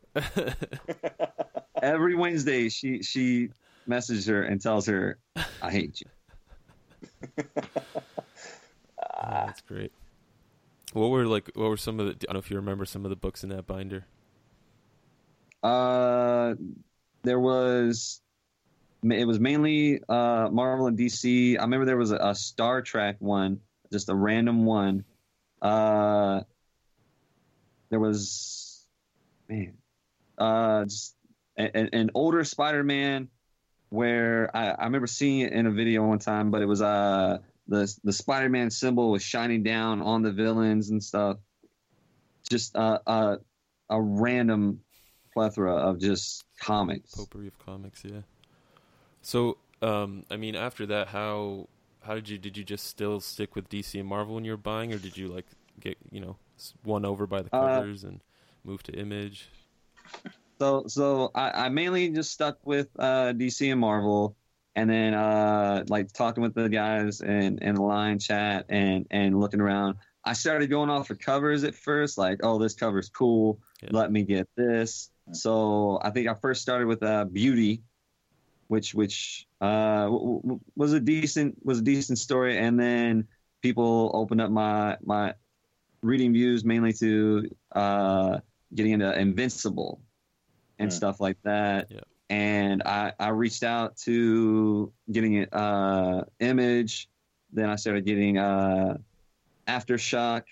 Every 1.82 2.16
Wednesday, 2.16 2.68
she 2.70 3.02
she 3.04 3.50
messages 3.88 4.26
her 4.28 4.44
and 4.44 4.62
tells 4.62 4.86
her, 4.88 5.18
"I 5.62 5.72
hate 5.72 6.02
you." 6.02 6.08
Oh, 9.24 9.30
that's 9.30 9.62
great. 9.62 9.92
What 10.94 11.10
were 11.10 11.26
like? 11.26 11.50
What 11.56 11.70
were 11.70 11.78
some 11.78 12.00
of 12.00 12.06
the? 12.08 12.12
I 12.12 12.16
don't 12.26 12.34
know 12.34 12.40
if 12.40 12.50
you 12.52 12.58
remember 12.58 12.86
some 12.86 13.06
of 13.06 13.10
the 13.10 13.16
books 13.16 13.44
in 13.44 13.50
that 13.50 13.68
binder. 13.68 14.06
Uh, 15.64 16.56
there 17.24 17.40
was. 17.40 18.22
It 19.04 19.26
was 19.26 19.40
mainly 19.40 20.00
uh, 20.08 20.50
Marvel 20.52 20.86
and 20.88 20.98
DC. 20.98 21.58
I 21.58 21.62
remember 21.64 21.86
there 21.86 21.98
was 21.98 22.12
a, 22.12 22.18
a 22.18 22.36
Star 22.36 22.84
Trek 22.84 23.16
one, 23.20 23.60
just 23.92 24.10
a 24.10 24.16
random 24.16 24.64
one. 24.66 25.06
Uh, 25.60 26.42
there 27.90 28.00
was, 28.00 28.86
man, 29.50 29.74
uh, 30.38 30.86
just 30.86 31.16
a- 31.58 31.78
a- 31.78 31.90
an 31.96 32.12
older 32.14 32.44
Spider-Man 32.44 33.28
where 33.90 34.56
I, 34.56 34.70
I 34.70 34.84
remember 34.86 35.08
seeing 35.08 35.40
it 35.42 35.52
in 35.52 35.66
a 35.66 35.72
video 35.72 36.06
one 36.08 36.20
time, 36.20 36.52
but 36.52 36.62
it 36.62 36.68
was 36.68 36.82
uh 36.82 37.40
the 37.72 37.92
the 38.04 38.12
Spider-Man 38.12 38.70
symbol 38.70 39.12
was 39.12 39.24
shining 39.24 39.64
down 39.64 40.02
on 40.02 40.22
the 40.22 40.32
villains 40.32 40.90
and 40.90 41.02
stuff. 41.02 41.38
Just 42.50 42.76
uh, 42.76 43.00
uh, 43.08 43.38
a 43.90 44.02
random 44.02 44.82
plethora 45.34 45.74
of 45.74 45.98
just 45.98 46.44
comics. 46.60 47.16
Potpourri 47.16 47.48
of 47.48 47.58
comics. 47.60 48.04
Yeah. 48.04 48.22
So, 49.22 49.58
um, 49.82 50.26
I 50.30 50.36
mean, 50.36 50.56
after 50.56 50.86
that, 50.88 51.08
how 51.08 51.70
how 52.02 52.16
did 52.16 52.28
you 52.28 52.38
did 52.38 52.58
you 52.58 52.66
just 52.66 52.88
still 52.88 53.22
stick 53.22 53.56
with 53.56 53.70
DC 53.70 53.98
and 53.98 54.08
Marvel 54.08 54.36
when 54.36 54.44
you 54.44 54.52
were 54.52 54.58
buying, 54.58 54.94
or 54.94 54.98
did 54.98 55.18
you 55.18 55.30
like 55.30 55.46
get 55.80 55.98
you 56.12 56.20
know 56.20 56.36
won 56.84 57.06
over 57.06 57.26
by 57.26 57.42
the 57.42 57.56
Uh, 57.56 57.80
covers 57.80 58.04
and 58.04 58.20
move 58.66 58.84
to 58.84 58.92
Image? 58.92 59.48
So 60.60 60.84
so 60.88 61.32
I, 61.34 61.68
I 61.68 61.70
mainly 61.70 62.10
just 62.10 62.34
stuck 62.34 62.58
with 62.66 62.90
uh, 63.00 63.32
DC 63.32 63.72
and 63.72 63.80
Marvel, 63.80 64.36
and 64.76 64.90
then 64.90 65.14
uh, 65.14 65.84
like 65.90 66.12
talking 66.14 66.42
with 66.44 66.54
the 66.54 66.70
guys 66.70 67.22
in 67.22 67.60
in 67.60 67.76
the 67.76 67.82
line 67.82 68.20
chat 68.20 68.66
and 68.70 69.06
and 69.12 69.40
looking 69.40 69.62
around. 69.62 69.98
I 70.24 70.34
started 70.34 70.70
going 70.70 70.90
off 70.92 71.08
for 71.08 71.16
covers 71.16 71.64
at 71.64 71.74
first, 71.76 72.18
like 72.18 72.40
oh 72.44 72.60
this 72.60 72.76
cover's 72.76 73.10
cool, 73.10 73.60
Yeah. 73.82 73.90
let 73.94 74.12
me 74.12 74.24
get 74.24 74.48
this. 74.56 75.10
So 75.34 76.00
I 76.04 76.12
think 76.12 76.28
I 76.28 76.36
first 76.36 76.62
started 76.62 76.88
with 76.88 77.02
uh, 77.04 77.26
Beauty, 77.26 77.82
which 78.68 78.94
which 78.94 79.48
uh, 79.62 80.04
w- 80.06 80.42
w- 80.42 80.60
was 80.76 80.94
a 80.94 81.00
decent 81.00 81.58
was 81.66 81.80
a 81.80 81.82
decent 81.82 82.20
story, 82.20 82.58
and 82.58 82.80
then 82.80 83.28
people 83.62 84.12
opened 84.14 84.42
up 84.42 84.52
my 84.52 84.98
my 85.04 85.34
reading 86.04 86.34
views 86.34 86.64
mainly 86.66 86.94
to 86.94 87.50
uh, 87.74 88.40
getting 88.76 88.92
into 88.94 89.12
Invincible 89.20 90.02
and 90.80 90.90
Mm. 90.90 90.94
stuff 90.94 91.20
like 91.20 91.38
that. 91.44 91.88
Yeah. 91.92 92.00
And 92.32 92.82
I, 92.84 93.12
I 93.20 93.28
reached 93.30 93.62
out 93.62 93.98
to 94.06 94.94
getting 95.12 95.34
it 95.34 95.54
uh, 95.54 96.24
Image, 96.40 97.10
then 97.52 97.70
I 97.70 97.76
started 97.76 98.06
getting 98.06 98.38
uh, 98.38 98.96
Aftershock, 99.68 100.44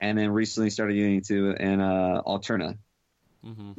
and 0.00 0.16
then 0.16 0.30
recently 0.30 0.70
started 0.70 0.94
getting 0.94 1.20
to 1.22 1.56
an 1.58 1.80
uh, 1.80 2.22
Alterna, 2.24 2.78
hmm 3.42 3.72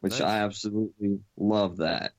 which 0.00 0.20
Nice. 0.20 0.22
I 0.22 0.38
absolutely 0.38 1.18
love 1.36 1.78
that. 1.78 2.12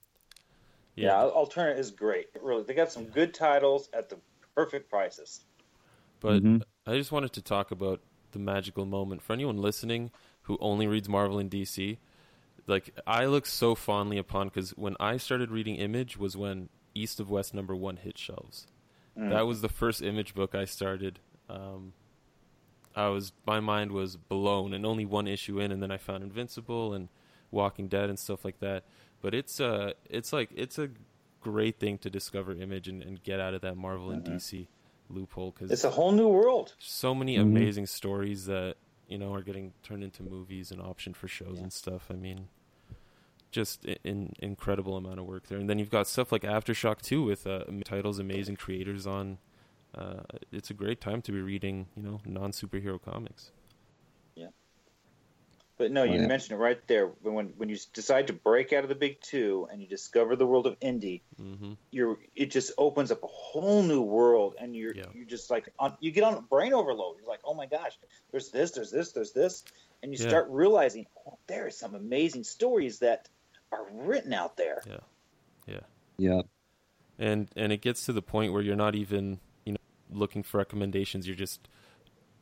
Yeah, 0.97 1.13
Alterna 1.13 1.77
is 1.77 1.91
great. 1.91 2.27
Really, 2.41 2.63
they 2.63 2.73
got 2.73 2.91
some 2.91 3.05
good 3.05 3.33
titles 3.33 3.87
at 3.93 4.09
the 4.09 4.17
perfect 4.55 4.89
prices. 4.89 5.39
But 6.19 6.43
Mhm. 6.43 6.63
I 6.85 6.97
just 6.97 7.13
wanted 7.13 7.31
to 7.31 7.41
talk 7.41 7.71
about 7.71 8.01
the 8.33 8.39
magical 8.39 8.85
moment 8.85 9.21
for 9.21 9.31
anyone 9.31 9.57
listening 9.57 10.11
who 10.41 10.57
only 10.59 10.85
reads 10.85 11.07
Marvel 11.07 11.39
and 11.39 11.49
DC. 11.49 11.97
Like 12.67 12.93
I 13.07 13.25
look 13.25 13.45
so 13.45 13.75
fondly 13.75 14.17
upon 14.17 14.49
because 14.49 14.71
when 14.71 14.95
I 14.99 15.17
started 15.17 15.49
reading 15.51 15.75
Image 15.77 16.17
was 16.17 16.35
when 16.37 16.69
East 16.93 17.19
of 17.19 17.29
West 17.29 17.53
number 17.53 17.75
one 17.75 17.97
hit 17.97 18.17
shelves. 18.17 18.67
Mm. 19.17 19.29
That 19.29 19.47
was 19.47 19.61
the 19.61 19.69
first 19.69 20.01
Image 20.01 20.33
book 20.35 20.53
I 20.53 20.65
started. 20.65 21.19
Um, 21.49 21.93
I 22.95 23.07
was 23.09 23.31
my 23.45 23.59
mind 23.59 23.91
was 23.91 24.17
blown, 24.17 24.73
and 24.73 24.85
only 24.85 25.05
one 25.05 25.27
issue 25.27 25.59
in, 25.59 25.71
and 25.71 25.81
then 25.81 25.91
I 25.91 25.97
found 25.97 26.23
Invincible 26.23 26.93
and 26.93 27.09
Walking 27.51 27.87
Dead 27.87 28.09
and 28.09 28.17
stuff 28.19 28.43
like 28.43 28.59
that. 28.59 28.83
But 29.21 29.33
it's 29.33 29.59
uh 29.59 29.93
it's 30.09 30.33
like 30.33 30.49
it's 30.55 30.77
a 30.77 30.89
great 31.41 31.79
thing 31.79 31.97
to 31.99 32.09
discover 32.09 32.51
Image 32.53 32.87
and, 32.87 33.01
and 33.01 33.23
get 33.23 33.39
out 33.39 33.53
of 33.53 33.61
that 33.61 33.77
Marvel 33.77 34.11
and 34.11 34.23
Mhm. 34.23 34.35
DC 34.35 34.67
loophole 35.09 35.51
because 35.51 35.71
It's 35.71 35.83
a 35.85 35.91
whole 35.91 36.11
new 36.11 36.27
world. 36.27 36.73
so 36.79 37.15
many 37.15 37.37
Mhm. 37.37 37.41
amazing 37.43 37.85
stories 37.85 38.45
that 38.47 38.75
you 39.07 39.17
know 39.17 39.33
are 39.33 39.41
getting 39.41 39.73
turned 39.83 40.03
into 40.03 40.21
movies 40.23 40.71
and 40.71 40.81
optioned 40.81 41.15
for 41.15 41.27
shows 41.29 41.57
Yeah. 41.57 41.63
and 41.63 41.71
stuff. 41.73 42.07
I 42.11 42.15
mean, 42.15 42.49
just 43.51 43.85
an 44.03 44.33
incredible 44.39 44.97
amount 44.97 45.19
of 45.19 45.25
work 45.25 45.47
there. 45.47 45.57
And 45.57 45.69
then 45.69 45.79
you've 45.79 45.89
got 45.89 46.07
stuff 46.07 46.31
like 46.31 46.43
Aftershock 46.43 47.01
too, 47.01 47.23
with 47.23 47.47
uh, 47.47 47.63
titles, 47.85 48.19
amazing 48.19 48.55
creators 48.57 49.07
on. 49.07 49.37
Uh, 49.95 50.21
it's 50.51 50.69
a 50.69 50.73
great 50.73 51.01
time 51.01 51.21
to 51.23 51.31
be 51.31 51.41
reading, 51.41 51.87
you 51.95 52.03
know, 52.03 52.21
non 52.25 52.51
superhero 52.51 53.01
comics. 53.01 53.51
Yeah, 54.35 54.47
but 55.77 55.91
no, 55.91 56.01
Oh, 56.01 56.05
you 56.05 56.19
yeah. 56.19 56.27
mentioned 56.27 56.59
it 56.59 56.61
right 56.61 56.79
there. 56.87 57.07
When 57.21 57.33
when 57.33 57.47
when 57.57 57.69
you 57.69 57.77
decide 57.93 58.27
to 58.27 58.33
break 58.33 58.73
out 58.73 58.83
of 58.83 58.89
the 58.89 58.95
big 58.95 59.21
two 59.21 59.67
and 59.71 59.81
you 59.81 59.87
discover 59.87 60.35
the 60.35 60.45
world 60.45 60.67
of 60.67 60.79
indie, 60.81 61.21
mm-hmm. 61.41 61.73
you're 61.91 62.17
it 62.35 62.51
just 62.51 62.73
opens 62.77 63.11
up 63.11 63.23
a 63.23 63.27
whole 63.27 63.81
new 63.81 64.01
world, 64.01 64.55
and 64.59 64.75
you're 64.75 64.93
Yeah. 64.95 65.05
you 65.13 65.25
just 65.25 65.49
like 65.49 65.69
on, 65.79 65.95
you 65.99 66.11
get 66.11 66.23
on 66.23 66.45
brain 66.49 66.73
overload. 66.73 67.17
You're 67.19 67.29
like, 67.29 67.41
oh 67.45 67.53
my 67.53 67.65
gosh, 67.65 67.97
there's 68.31 68.49
this, 68.51 68.71
there's 68.71 68.91
this, 68.91 69.13
there's 69.13 69.31
this, 69.31 69.63
and 70.03 70.11
you 70.11 70.19
Yeah. 70.21 70.29
start 70.29 70.47
realizing 70.49 71.07
oh, 71.25 71.37
there 71.47 71.65
are 71.67 71.71
some 71.71 71.95
amazing 71.95 72.43
stories 72.43 72.99
that 72.99 73.29
are 73.71 73.85
written 73.91 74.33
out 74.33 74.57
there. 74.57 74.81
Yeah. 74.87 74.97
Yeah. 75.67 75.79
Yeah. 76.17 76.41
And 77.19 77.49
and 77.55 77.71
it 77.71 77.81
gets 77.81 78.05
to 78.05 78.13
the 78.13 78.21
point 78.21 78.53
where 78.53 78.61
you're 78.61 78.75
not 78.75 78.95
even 78.95 79.39
you 79.65 79.73
know 79.73 79.79
looking 80.11 80.43
for 80.43 80.57
recommendations. 80.57 81.27
You're 81.27 81.35
just 81.35 81.67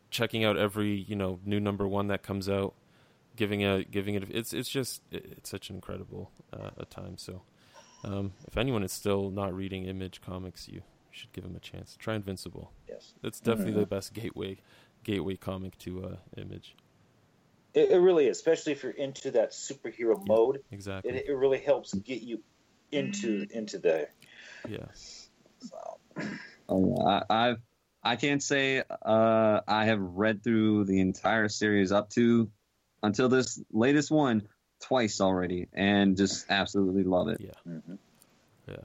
checking 0.09 0.43
out 0.43 0.57
every 0.57 0.93
you 0.95 1.15
know 1.15 1.39
new 1.45 1.59
number 1.59 1.87
one 1.87 2.07
that 2.07 2.23
comes 2.23 2.49
out. 2.49 2.73
giving 3.35 3.63
a 3.65 3.83
giving 3.83 4.15
it 4.15 4.23
it's 4.29 4.53
it's 4.53 4.69
just 4.69 5.01
it's 5.11 5.49
such 5.49 5.69
an 5.69 5.75
incredible 5.75 6.31
uh, 6.53 6.71
a 6.77 6.85
time. 6.85 7.17
So 7.17 7.41
um, 8.03 8.33
if 8.47 8.57
anyone 8.57 8.83
is 8.83 8.91
still 8.91 9.29
not 9.31 9.53
reading 9.53 9.85
Image 9.85 10.21
comics, 10.21 10.67
you 10.67 10.81
should 11.11 11.31
give 11.33 11.43
them 11.43 11.55
a 11.55 11.59
chance. 11.59 11.95
Try 11.97 12.15
Invincible. 12.15 12.71
Yes, 12.87 13.13
It's 13.23 13.39
definitely 13.39 13.73
Mhm. 13.73 13.79
the 13.79 13.85
best 13.87 14.13
gateway 14.13 14.57
gateway 15.03 15.35
comic 15.37 15.77
to 15.79 16.03
uh, 16.05 16.15
Image. 16.37 16.75
It, 17.75 17.91
it 17.91 17.97
really 17.99 18.27
is, 18.27 18.37
especially 18.37 18.71
if 18.71 18.83
you're 18.83 18.91
into 18.93 19.31
that 19.31 19.51
superhero 19.51 20.17
Yeah. 20.17 20.23
mode. 20.33 20.63
Exactly. 20.71 21.11
It, 21.11 21.25
it 21.27 21.33
really 21.33 21.59
helps 21.59 21.93
get 21.93 22.21
you 22.21 22.41
into 22.91 23.45
into 23.51 23.77
the. 23.77 24.07
yeah. 24.67 24.85
So. 25.59 25.77
Oh. 26.69 27.05
I, 27.05 27.23
I've 27.29 27.57
I 28.03 28.15
can't 28.15 28.41
say 28.41 28.83
uh, 29.01 29.61
I 29.67 29.85
have 29.85 29.99
read 29.99 30.43
through 30.43 30.85
the 30.85 30.99
entire 30.99 31.49
series 31.49 31.91
up 31.91 32.09
to 32.11 32.49
until 33.03 33.29
this 33.29 33.61
latest 33.71 34.11
one 34.11 34.47
twice 34.81 35.19
already, 35.21 35.67
and 35.73 36.15
just 36.15 36.45
absolutely 36.49 37.03
love 37.03 37.27
it. 37.29 37.41
Yeah. 37.41 37.51
Mhm. 37.67 37.97
Yeah. 38.67 38.75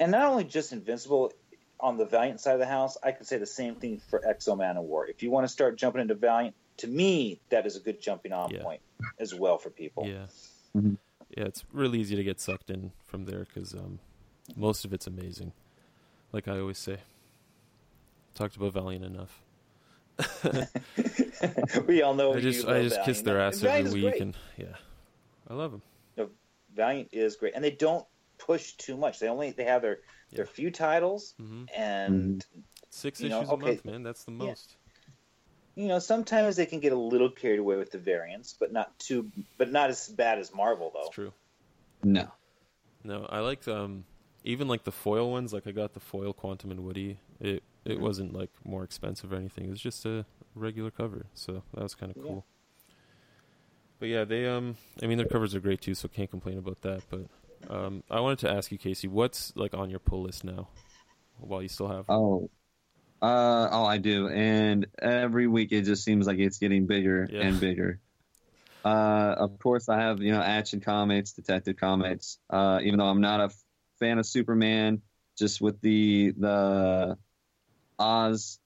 And 0.00 0.10
not 0.12 0.26
only 0.26 0.44
just 0.44 0.72
Invincible 0.72 1.32
on 1.78 1.96
the 1.96 2.04
Valiant 2.04 2.40
side 2.40 2.54
of 2.54 2.58
the 2.60 2.66
house, 2.66 2.96
I 3.02 3.12
could 3.12 3.26
say 3.26 3.38
the 3.38 3.46
same 3.46 3.76
thing 3.76 4.00
for 4.10 4.26
X-O 4.26 4.56
Manowar. 4.56 5.08
If 5.08 5.22
you 5.22 5.30
want 5.30 5.44
to 5.46 5.52
start 5.52 5.76
jumping 5.76 6.02
into 6.02 6.14
Valiant, 6.14 6.54
to 6.78 6.86
me, 6.86 7.40
that 7.50 7.66
is 7.66 7.76
a 7.76 7.80
good 7.80 8.00
jumping 8.00 8.32
on 8.32 8.50
Yeah. 8.50 8.62
point 8.62 8.80
as 9.18 9.34
well 9.34 9.58
for 9.58 9.70
people. 9.70 10.06
Yeah. 10.06 10.26
Mhm. 10.76 10.98
Yeah, 11.36 11.44
it's 11.44 11.64
really 11.72 12.00
easy 12.00 12.16
to 12.16 12.24
get 12.24 12.40
sucked 12.40 12.70
in 12.70 12.92
from 13.04 13.24
there 13.24 13.44
because 13.44 13.74
um, 13.74 13.98
most 14.56 14.84
of 14.84 14.92
it's 14.92 15.06
amazing. 15.06 15.52
Like 16.32 16.48
I 16.48 16.58
always 16.58 16.78
say, 16.78 16.98
talked 18.34 18.56
about 18.56 18.72
Valiant 18.72 19.04
enough. 19.04 19.40
we 21.86 22.02
all 22.02 22.14
know 22.14 22.34
I 22.36 22.40
just 22.40 22.64
love 22.64 22.76
I 22.76 22.82
just 22.82 22.96
Valiant. 22.96 23.04
kiss 23.04 23.22
their 23.22 23.40
ass 23.40 23.60
Valiant 23.60 23.86
every 23.88 23.98
is 24.00 24.04
week, 24.04 24.12
great. 24.12 24.22
and 24.22 24.36
yeah, 24.56 24.76
I 25.48 25.54
love 25.54 25.72
them. 25.72 25.82
Valiant 26.74 27.08
is 27.12 27.36
great, 27.36 27.54
and 27.54 27.62
they 27.62 27.70
don't 27.70 28.04
push 28.38 28.72
too 28.72 28.96
much. 28.96 29.20
They 29.20 29.28
only 29.28 29.52
they 29.52 29.64
have 29.64 29.82
their 29.82 29.98
their 30.32 30.46
few 30.46 30.70
titles, 30.72 31.34
hmm 31.38 31.64
and 31.76 32.44
Six 32.90 33.20
You 33.20 33.28
know, 33.28 33.38
issues 33.40 33.50
a 33.50 33.56
month, 33.56 33.84
man. 33.84 34.02
That's 34.02 34.24
the 34.24 34.32
Yeah. 34.32 34.54
Most. 35.76 35.82
you 35.82 35.88
know 35.88 35.98
sometimes 35.98 36.56
they 36.56 36.66
can 36.66 36.80
get 36.80 36.92
a 36.92 36.98
little 36.98 37.30
carried 37.30 37.58
away 37.60 37.76
with 37.76 37.90
the 37.90 37.98
variants, 37.98 38.54
but 38.58 38.72
not 38.72 38.98
too, 38.98 39.30
but 39.58 39.70
not 39.70 39.90
as 39.90 40.08
bad 40.08 40.38
as 40.38 40.52
Marvel 40.54 40.90
though. 40.94 41.00
It's 41.06 41.14
true. 41.14 41.32
No, 42.02 42.32
No, 43.04 43.26
I 43.30 43.40
liked 43.40 43.68
um 43.68 44.04
even 44.44 44.68
like 44.68 44.84
the 44.84 44.92
foil 44.92 45.30
ones. 45.30 45.52
Like 45.52 45.66
I 45.66 45.72
got 45.72 45.94
the 45.94 46.00
foil 46.00 46.32
Quantum 46.32 46.70
and 46.70 46.84
Woody. 46.84 47.18
It 47.40 47.62
it 47.84 47.98
Mhm. 47.98 48.00
wasn't 48.00 48.32
like 48.34 48.50
more 48.64 48.84
expensive 48.84 49.32
or 49.32 49.36
anything. 49.36 49.66
It 49.66 49.70
was 49.70 49.80
just 49.80 50.04
a 50.06 50.24
regular 50.54 50.90
cover, 50.90 51.26
so 51.34 51.62
that 51.74 51.82
was 51.82 51.94
kind 51.94 52.10
of 52.10 52.16
Yeah. 52.16 52.22
cool. 52.22 52.44
But 53.98 54.08
yeah, 54.08 54.24
they 54.24 54.46
um 54.46 54.76
I 55.02 55.06
mean 55.06 55.18
their 55.18 55.26
covers 55.26 55.54
are 55.54 55.60
great 55.60 55.80
too, 55.80 55.94
so 55.94 56.08
can't 56.08 56.30
complain 56.30 56.58
about 56.58 56.82
that. 56.82 57.02
But 57.10 57.26
um 57.74 58.02
I 58.10 58.20
wanted 58.20 58.38
to 58.40 58.50
ask 58.50 58.70
you, 58.72 58.78
Casey, 58.78 59.08
what's 59.08 59.54
like 59.56 59.74
on 59.74 59.90
your 59.90 60.00
pull 60.00 60.22
list 60.22 60.44
now? 60.44 60.68
While 61.38 61.62
you 61.62 61.68
still 61.68 61.88
have 61.88 62.06
oh, 62.08 62.50
uh, 63.24 63.68
oh, 63.72 63.84
I 63.84 63.98
do, 63.98 64.28
and 64.28 64.86
every 65.00 65.46
week 65.46 65.72
it 65.72 65.82
just 65.82 66.04
seems 66.04 66.26
like 66.26 66.38
it's 66.38 66.58
getting 66.58 66.86
bigger 66.86 67.26
Yeah. 67.30 67.42
and 67.42 67.58
bigger. 67.60 68.00
Uh, 68.84 69.34
of 69.38 69.58
course, 69.58 69.88
I 69.88 69.98
have 70.00 70.20
you 70.20 70.32
know 70.32 70.42
Action 70.42 70.80
Comics, 70.80 71.32
Detective 71.32 71.76
Comics. 71.76 72.38
Uh, 72.50 72.80
even 72.82 72.98
though 72.98 73.06
I'm 73.06 73.22
not 73.22 73.40
a 73.40 73.44
f- 73.44 73.64
fan 73.98 74.18
of 74.18 74.26
Superman, 74.26 75.00
just 75.38 75.60
with 75.60 75.80
the 75.80 76.32
the 76.36 77.16
Oz 77.98 78.58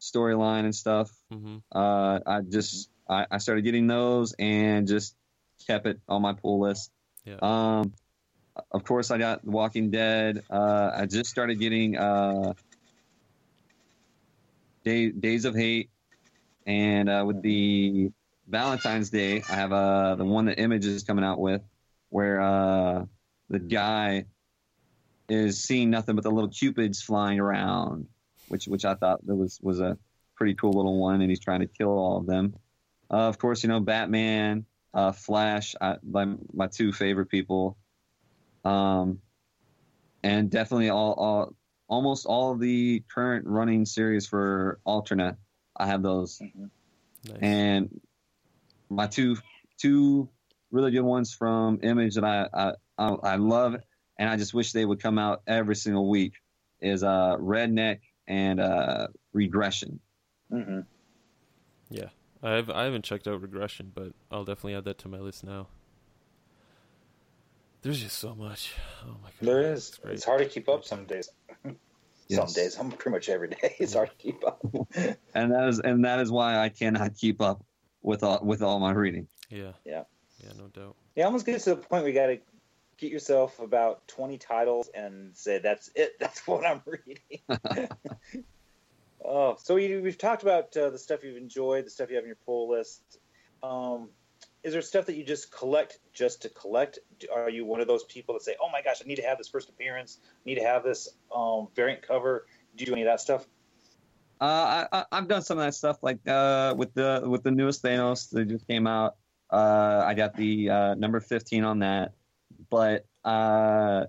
storyline 0.00 0.64
and 0.64 0.74
stuff, 0.74 1.10
hmm 1.30 1.58
uh, 1.70 2.20
I 2.26 2.40
just 2.48 2.88
I, 3.08 3.26
I 3.30 3.38
started 3.38 3.62
getting 3.62 3.86
those 3.86 4.34
and 4.38 4.88
just 4.88 5.14
kept 5.66 5.86
it 5.86 6.00
on 6.08 6.22
my 6.22 6.32
pull 6.32 6.60
list. 6.60 6.90
Yeah. 7.24 7.36
Um, 7.42 7.92
of 8.70 8.84
course, 8.84 9.10
I 9.10 9.18
got 9.18 9.44
Walking 9.44 9.90
Dead. 9.90 10.44
Uh, 10.50 10.90
I 10.94 11.06
just 11.06 11.30
started 11.30 11.58
getting 11.60 11.96
uh, 11.96 12.54
Day, 14.84 15.10
Days 15.10 15.44
of 15.44 15.54
Hate, 15.54 15.90
and 16.66 17.08
uh, 17.08 17.24
with 17.26 17.42
the 17.42 18.10
Valentine's 18.48 19.10
Day, 19.10 19.42
I 19.48 19.54
have 19.54 19.72
uh, 19.72 20.14
the 20.16 20.24
one 20.24 20.46
that 20.46 20.58
Image 20.58 20.84
is 20.84 21.02
coming 21.04 21.24
out 21.24 21.38
with, 21.38 21.62
where 22.10 22.40
uh, 22.40 23.04
the 23.48 23.58
guy 23.58 24.26
is 25.28 25.62
seeing 25.62 25.90
nothing 25.90 26.14
but 26.14 26.24
the 26.24 26.30
little 26.30 26.50
cupids 26.50 27.00
flying 27.00 27.40
around, 27.40 28.06
which 28.48 28.66
which 28.66 28.84
I 28.84 28.94
thought 28.94 29.26
that 29.26 29.34
was 29.34 29.58
was 29.62 29.80
a 29.80 29.96
pretty 30.36 30.54
cool 30.54 30.72
little 30.72 30.98
one, 30.98 31.20
and 31.20 31.30
he's 31.30 31.40
trying 31.40 31.60
to 31.60 31.66
kill 31.66 31.90
all 31.90 32.18
of 32.18 32.26
them. 32.26 32.54
Uh, 33.10 33.28
of 33.28 33.38
course, 33.38 33.62
you 33.62 33.68
know 33.68 33.80
Batman, 33.80 34.64
uh, 34.94 35.12
Flash, 35.12 35.74
I, 35.80 35.96
my 36.02 36.34
my 36.52 36.66
two 36.66 36.92
favorite 36.92 37.26
people, 37.26 37.76
um, 38.64 39.20
and 40.22 40.50
definitely 40.50 40.90
all, 40.90 41.12
all 41.12 41.54
almost 41.92 42.24
all 42.24 42.52
of 42.52 42.58
the 42.58 43.02
current 43.14 43.46
running 43.46 43.84
series 43.84 44.26
for 44.26 44.80
Alterna. 44.86 45.36
I 45.76 45.86
have 45.86 46.02
those, 46.02 46.38
Mhm. 46.40 46.70
Nice. 47.28 47.38
and 47.42 48.00
my 48.88 49.06
two 49.06 49.36
two 49.78 50.28
really 50.70 50.90
good 50.90 51.02
ones 51.02 51.34
from 51.34 51.80
Image 51.82 52.14
that 52.14 52.24
I 52.24 52.48
I, 52.54 52.72
I, 52.96 53.08
I 53.34 53.36
love, 53.36 53.76
and 54.18 54.28
I 54.30 54.36
just 54.38 54.54
wish 54.54 54.72
they 54.72 54.86
would 54.86 55.00
come 55.02 55.18
out 55.18 55.42
every 55.46 55.76
single 55.76 56.08
week. 56.08 56.32
Is 56.80 57.02
uh, 57.02 57.36
Redneck 57.38 58.00
and 58.26 58.58
uh, 58.58 59.08
Regression. 59.34 60.00
hmm 60.48 60.80
yeah, 61.90 62.08
I 62.42 62.52
have 62.52 62.70
I 62.70 62.84
haven't 62.84 63.04
checked 63.04 63.28
out 63.28 63.42
Regression, 63.42 63.92
but 63.94 64.12
I'll 64.30 64.44
definitely 64.46 64.76
add 64.76 64.84
that 64.84 64.96
to 65.00 65.08
my 65.08 65.18
list 65.18 65.44
now. 65.44 65.68
There's 67.82 68.00
just 68.00 68.18
so 68.18 68.34
much. 68.34 68.72
Oh 69.04 69.16
my 69.22 69.28
god, 69.28 69.32
There 69.42 69.72
is. 69.72 69.88
It's. 69.88 70.00
It's 70.04 70.24
hard 70.24 70.38
to 70.40 70.46
keep 70.48 70.68
up 70.68 70.84
some 70.84 71.04
days. 71.04 71.28
Some 72.36 72.52
days, 72.52 72.78
I'm 72.78 72.90
pretty 72.90 73.10
much 73.10 73.28
every 73.28 73.48
day. 73.48 73.76
It's 73.78 73.94
hard 73.94 74.10
to 74.10 74.16
keep 74.16 74.46
up. 74.46 74.60
and 75.34 75.52
that 75.52 75.68
is 75.68 75.78
and 75.80 76.04
that 76.04 76.20
is 76.20 76.30
why 76.30 76.58
I 76.58 76.68
cannot 76.68 77.16
keep 77.16 77.40
up 77.40 77.64
with 78.02 78.22
all 78.22 78.40
with 78.42 78.62
all 78.62 78.78
my 78.78 78.92
reading. 78.92 79.28
Yeah. 79.50 79.72
Yeah. 79.84 80.04
Yeah, 80.42 80.52
no 80.58 80.68
doubt. 80.68 80.96
Yeah, 81.14 81.26
almost 81.26 81.46
get 81.46 81.60
to 81.60 81.70
the 81.70 81.76
point 81.76 82.02
where 82.02 82.08
you 82.08 82.14
got 82.14 82.26
to 82.26 82.38
get 82.98 83.10
yourself 83.10 83.58
about 83.58 84.06
20 84.08 84.38
titles 84.38 84.88
and 84.94 85.36
say, 85.36 85.58
that's 85.58 85.90
it. 85.94 86.12
That's 86.20 86.46
what 86.46 86.64
I'm 86.64 86.82
reading. 86.86 87.88
oh, 89.24 89.56
so 89.62 89.76
you, 89.76 90.00
we've 90.02 90.18
talked 90.18 90.42
about 90.42 90.76
uh, 90.76 90.90
the 90.90 90.98
stuff 90.98 91.24
you've 91.24 91.36
enjoyed, 91.36 91.84
the 91.84 91.90
stuff 91.90 92.10
you 92.10 92.16
have 92.16 92.24
in 92.24 92.28
your 92.28 92.38
pull 92.46 92.70
list. 92.70 93.02
Um, 93.62 94.10
is 94.64 94.72
there 94.72 94.82
stuff 94.82 95.06
that 95.06 95.16
you 95.16 95.24
just 95.24 95.50
collect 95.50 95.98
just 96.12 96.42
to 96.42 96.48
collect? 96.48 96.98
Are 97.34 97.50
you 97.50 97.64
one 97.64 97.80
of 97.80 97.88
those 97.88 98.04
people 98.04 98.34
that 98.34 98.42
say, 98.42 98.54
oh 98.62 98.68
my 98.70 98.82
gosh, 98.82 99.02
I 99.04 99.08
need 99.08 99.16
to 99.16 99.22
have 99.22 99.38
this 99.38 99.48
first 99.48 99.68
appearance, 99.68 100.18
I 100.24 100.42
need 100.46 100.54
to 100.56 100.64
have 100.64 100.84
this 100.84 101.08
um, 101.34 101.68
variant 101.74 102.06
cover? 102.06 102.46
Do 102.76 102.82
you 102.82 102.86
do 102.86 102.92
any 102.92 103.02
of 103.02 103.06
that 103.06 103.20
stuff? 103.20 103.46
Uh, 104.40 104.86
I, 104.92 104.98
I 104.98 105.04
I've 105.12 105.28
done 105.28 105.42
some 105.42 105.58
of 105.58 105.64
that 105.64 105.74
stuff 105.74 105.98
like 106.02 106.18
uh, 106.26 106.74
with 106.76 106.94
the 106.94 107.22
with 107.24 107.42
the 107.42 107.50
newest 107.50 107.82
Thanos 107.82 108.30
that 108.30 108.46
just 108.46 108.66
came 108.66 108.86
out. 108.86 109.16
Uh, 109.50 110.02
I 110.04 110.14
got 110.14 110.34
the 110.36 110.70
uh, 110.70 110.94
number 110.94 111.20
fifteen 111.20 111.62
on 111.62 111.80
that, 111.80 112.14
but 112.68 113.06
uh, 113.24 114.06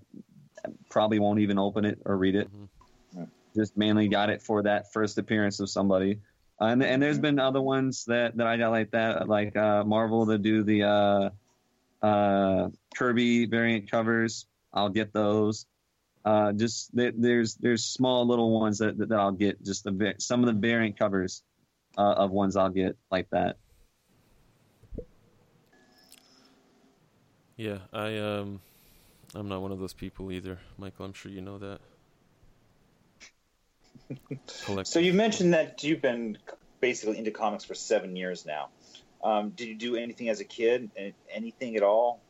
probably 0.89 1.20
won't 1.20 1.39
even 1.39 1.60
open 1.60 1.86
it 1.86 2.00
or 2.06 2.18
read 2.18 2.36
it. 2.36 2.50
Mhm. 2.52 3.28
Just 3.56 3.78
mainly 3.78 4.08
got 4.08 4.32
it 4.32 4.42
for 4.42 4.63
that 4.63 4.92
first 4.92 5.20
appearance 5.20 5.60
of 5.60 5.70
somebody. 5.70 6.20
And 6.63 6.84
and 6.84 7.02
there's 7.02 7.19
been 7.19 7.39
other 7.39 7.62
ones 7.62 8.06
that, 8.06 8.38
that 8.38 8.47
I 8.47 8.58
got 8.58 8.71
like 8.71 8.91
that, 8.91 9.28
like 9.28 9.56
uh, 9.56 9.84
Marvel 9.84 10.26
to 10.28 10.38
do 10.38 10.63
the 10.63 10.84
uh, 10.84 11.30
uh, 12.06 12.69
Kirby 12.95 13.45
variant 13.45 13.89
covers. 13.89 14.45
I'll 14.73 14.89
get 14.89 15.13
those. 15.13 15.65
Uh, 16.26 16.54
just 16.54 16.95
there, 16.95 17.12
there's 17.15 17.56
there's 17.56 17.84
small 17.84 18.26
little 18.26 18.58
ones 18.58 18.78
that, 18.80 18.97
that, 18.97 19.12
I'll 19.12 19.32
get. 19.32 19.63
Just 19.63 19.84
the 19.84 20.15
some 20.19 20.39
of 20.41 20.47
the 20.47 20.60
variant 20.60 20.97
covers 20.97 21.43
uh, 21.97 22.13
of 22.13 22.32
ones 22.32 22.56
I'll 22.56 22.69
get 22.69 22.97
like 23.12 23.30
that. 23.32 23.58
Yeah, 27.58 27.80
I 27.91 28.17
um, 28.17 28.62
I'm 29.36 29.47
not 29.47 29.62
one 29.62 29.71
of 29.71 29.80
those 29.80 29.93
people 29.93 30.32
either, 30.32 30.60
Michael. 30.78 31.06
I'm 31.06 31.13
sure 31.13 31.32
you 31.32 31.41
know 31.41 31.58
that. 31.60 31.82
Collect- 34.66 34.88
So 34.88 35.00
you 35.00 35.13
mentioned 35.13 35.54
that 35.54 35.84
you've 35.84 36.02
been 36.02 36.38
basically 36.80 37.18
into 37.18 37.32
comics 37.32 37.63
for 37.63 37.76
seven 37.76 38.16
years 38.16 38.46
now. 38.46 38.70
Um, 39.24 39.52
did 39.52 39.68
you 39.68 39.76
do 39.76 39.96
anything 39.96 40.30
as 40.30 40.39
a 40.42 40.44
kid? 40.44 40.92
Anything 41.30 41.76
at 41.76 41.84
all? 41.84 42.22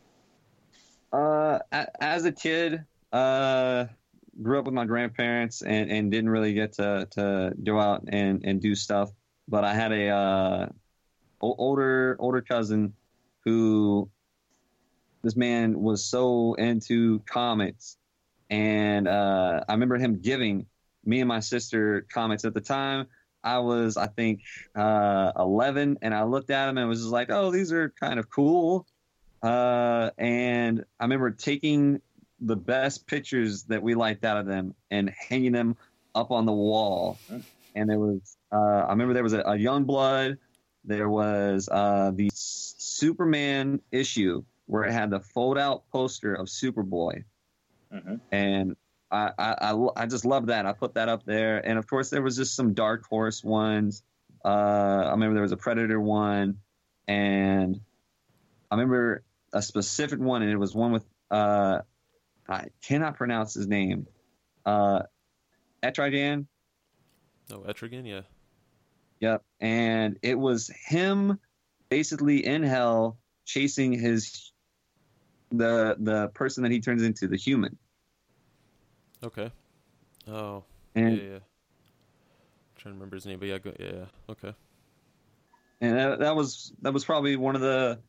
Uh, 1.12 1.60
as 2.00 2.26
a 2.26 2.32
kid, 2.32 2.84
uh, 3.12 3.86
grew 4.42 4.60
up 4.60 4.66
with 4.66 4.74
my 4.74 4.86
grandparents 4.86 5.62
and, 5.62 5.92
and 5.92 6.12
didn't 6.12 6.30
really 6.30 6.54
get 6.54 6.74
to, 6.74 7.08
to 7.12 7.54
go 7.64 7.80
out 7.80 8.04
and, 8.08 8.44
and 8.46 8.62
do 8.62 8.76
stuff. 8.76 9.12
But 9.48 9.64
I 9.64 9.74
had 9.74 9.92
a 9.92 10.08
uh, 10.10 10.70
older 11.42 12.16
older 12.20 12.42
cousin 12.42 12.94
who 13.44 14.10
this 15.24 15.36
man 15.36 15.82
was 15.82 16.06
so 16.06 16.54
into 16.54 17.20
comics, 17.20 17.98
and 18.50 19.08
uh, 19.08 19.64
I 19.68 19.74
remember 19.74 19.98
him 19.98 20.20
giving 20.22 20.66
me 21.06 21.20
and 21.20 21.28
my 21.28 21.40
sister 21.40 22.06
comics 22.12 22.46
at 22.46 22.54
the 22.54 22.62
time. 22.62 23.08
I 23.44 23.60
was, 23.60 23.98
I 23.98 24.08
think, 24.08 24.42
uh, 24.76 25.34
11, 25.38 25.98
and 26.02 26.14
I 26.14 26.24
looked 26.24 26.50
at 26.50 26.68
them 26.68 26.78
and 26.78 26.88
was 26.88 27.00
just 27.00 27.12
like, 27.12 27.30
"Oh, 27.30 27.52
these 27.52 27.74
are 27.74 27.90
kind 28.00 28.20
of 28.20 28.30
cool." 28.30 28.88
Uh, 29.42 30.10
and 30.18 30.86
I 31.00 31.04
remember 31.04 31.32
taking 31.32 32.02
the 32.40 32.56
best 32.56 33.06
pictures 33.08 33.64
that 33.64 33.84
we 33.84 33.96
liked 33.96 34.24
out 34.24 34.38
of 34.38 34.46
them 34.46 34.74
and 34.92 35.10
hanging 35.10 35.52
them 35.52 35.76
up 36.16 36.32
on 36.32 36.46
the 36.46 36.54
wall. 36.54 37.20
And 37.76 37.90
there 37.90 38.00
was, 38.00 38.38
uh, 38.52 38.86
I 38.88 38.90
remember 38.90 39.14
there 39.14 39.24
was 39.24 39.34
a, 39.34 39.42
a 39.42 39.58
Youngblood. 39.58 40.38
There 40.86 41.10
was 41.10 41.68
uh, 41.70 42.12
the 42.16 42.30
Superman 42.34 43.82
issue 43.92 44.44
where 44.68 44.84
it 44.86 44.94
had 44.94 45.10
the 45.10 45.20
fold 45.20 45.58
out 45.58 45.84
poster 45.92 46.34
of 46.34 46.48
Superboy, 46.48 47.24
Mhm. 47.92 48.22
and 48.32 48.76
I, 49.14 49.32
I, 49.38 49.88
I, 49.96 50.06
just 50.08 50.26
love 50.26 50.48
that. 50.48 50.66
I 50.66 50.74
put 50.74 50.96
that 50.96 51.08
up 51.08 51.24
there, 51.24 51.60
and 51.60 51.78
of 51.78 51.86
course 51.86 52.10
there 52.10 52.24
was 52.24 52.36
just 52.36 52.56
some 52.56 52.74
Dark 52.74 53.06
Horse 53.06 53.44
ones. 53.44 54.02
Uh, 54.44 54.48
I 54.48 55.12
remember 55.12 55.36
there 55.36 55.44
was 55.44 55.52
a 55.52 55.58
Predator 55.58 56.02
one, 56.02 56.58
and 57.08 57.80
I 58.72 58.76
remember 58.76 59.24
a 59.54 59.62
specific 59.62 60.20
one, 60.20 60.42
and 60.42 60.52
it 60.52 60.58
was 60.58 60.74
one 60.74 60.92
with 60.92 61.06
uh, 61.30 61.82
I 62.50 62.68
cannot 62.82 63.16
pronounce 63.16 63.54
his 63.54 63.68
name. 63.68 64.08
Uh, 64.66 65.04
Etrigan. 65.84 66.48
No, 67.50 67.60
Etrigan, 67.60 68.08
yeah. 68.08 68.22
Yep. 69.20 69.44
And 69.60 70.18
it 70.22 70.38
was 70.38 70.70
him 70.86 71.40
basically 71.90 72.46
in 72.46 72.64
hell 72.64 73.18
chasing 73.46 73.94
his 73.94 74.52
the 75.52 75.96
the 76.00 76.30
person 76.30 76.64
that 76.64 76.72
he 76.72 76.80
turns 76.80 77.04
into, 77.04 77.28
the 77.28 77.38
human. 77.38 77.78
Okay. 79.24 79.52
Oh, 80.28 80.64
And 80.96 81.18
yeah, 81.18 81.24
yeah. 81.24 81.40
trying 82.78 82.94
to 82.94 83.00
remember 83.00 83.16
his 83.16 83.26
name, 83.26 83.40
but 83.40 83.48
yeah, 83.48 83.58
go, 83.58 83.74
yeah, 83.80 83.92
yeah. 83.94 84.06
Okay. 84.30 84.54
and 85.82 85.98
that, 85.98 86.20
that 86.20 86.36
was 86.36 86.74
that 86.82 86.94
was 86.94 87.04
probably 87.06 87.36
one 87.36 87.56
of 87.56 87.62
the 87.62 88.00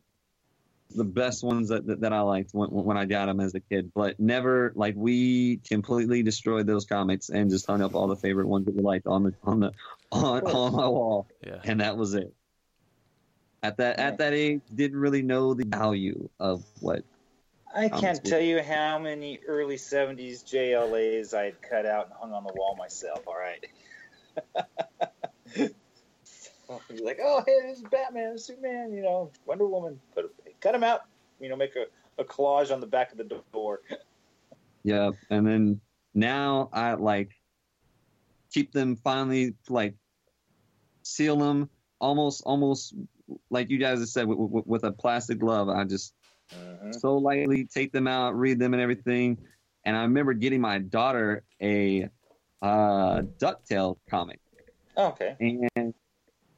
the 0.96 1.04
best 1.04 1.42
ones 1.42 1.68
that 1.70 1.86
that, 1.86 2.00
that 2.02 2.12
I 2.12 2.20
liked 2.20 2.50
when, 2.52 2.68
when 2.70 2.96
I 2.96 3.04
got 3.04 3.26
them 3.26 3.40
as 3.40 3.54
a 3.54 3.60
kid. 3.60 3.90
But 3.94 4.20
never 4.20 4.72
like 4.76 4.94
we 4.96 5.58
completely 5.68 6.22
destroyed 6.22 6.66
those 6.66 6.84
comics 6.84 7.30
and 7.30 7.50
just 7.50 7.66
hung 7.66 7.82
up 7.82 7.94
all 7.94 8.06
the 8.06 8.16
favorite 8.16 8.46
ones 8.46 8.66
that 8.66 8.74
we 8.76 8.82
liked 8.82 9.06
on 9.06 9.24
the 9.24 9.34
on 9.42 9.60
the 9.60 9.72
on, 10.12 10.42
on 10.42 10.72
my 10.74 10.86
wall, 10.88 11.26
Yeah. 11.44 11.60
and 11.64 11.80
that 11.80 11.96
was 11.96 12.14
it. 12.14 12.32
At 13.62 13.78
that 13.78 13.98
at 13.98 14.18
that 14.18 14.34
age, 14.34 14.60
didn't 14.72 14.98
really 14.98 15.22
know 15.22 15.54
the 15.54 15.64
value 15.64 16.28
of 16.38 16.62
what 16.80 17.02
I 17.76 17.86
Um, 17.86 18.00
can't 18.00 18.18
it's- 18.18 18.30
tell 18.30 18.40
you 18.40 18.62
how 18.62 18.98
many 18.98 19.40
early 19.46 19.76
70s 19.76 20.44
JLAs 20.44 21.34
I 21.34 21.46
had 21.46 21.60
cut 21.60 21.86
out 21.86 22.06
and 22.06 22.14
hung 22.14 22.32
on 22.32 22.44
the 22.44 22.52
wall 22.54 22.76
myself, 22.76 23.26
all 23.26 23.36
right? 23.36 23.66
You're 26.90 27.04
like, 27.04 27.18
oh, 27.22 27.42
hey, 27.46 27.60
this 27.68 27.78
is 27.78 27.84
Batman, 27.84 28.38
Superman, 28.38 28.92
you 28.92 29.02
know, 29.02 29.30
Wonder 29.46 29.66
Woman. 29.66 30.00
Put, 30.14 30.34
cut 30.60 30.72
them 30.72 30.82
out, 30.84 31.02
you 31.40 31.48
know, 31.48 31.56
make 31.56 31.74
a, 31.76 31.86
a 32.20 32.24
collage 32.24 32.72
on 32.72 32.80
the 32.80 32.86
back 32.86 33.12
of 33.12 33.18
the 33.18 33.42
door. 33.52 33.80
Yeah, 34.86 35.12
and 35.30 35.46
then 35.46 35.80
now 36.12 36.68
I 36.70 36.92
like 36.92 37.30
keep 38.52 38.70
them 38.72 38.96
finally 38.96 39.54
like 39.70 39.94
seal 41.02 41.38
them 41.38 41.70
almost 42.02 42.42
almost 42.44 42.92
like 43.48 43.70
you 43.70 43.78
guys 43.78 44.00
have 44.00 44.08
said 44.10 44.26
with, 44.26 44.36
with, 44.38 44.66
with 44.66 44.84
a 44.84 44.92
plastic 44.92 45.38
glove. 45.38 45.70
I 45.70 45.84
just 45.84 46.12
Mhm. 46.52 47.00
so 47.00 47.16
lightly 47.16 47.64
take 47.66 47.92
them 47.92 48.06
out, 48.06 48.36
read 48.36 48.58
them, 48.58 48.74
and 48.74 48.82
everything. 48.82 49.38
And 49.84 49.96
I 49.96 50.02
remember 50.02 50.32
getting 50.32 50.60
my 50.60 50.78
daughter 50.78 51.44
a 51.60 52.08
uh, 52.62 53.22
Ducktail 53.38 53.98
comic, 54.08 54.40
Okay. 54.96 55.36
and 55.40 55.94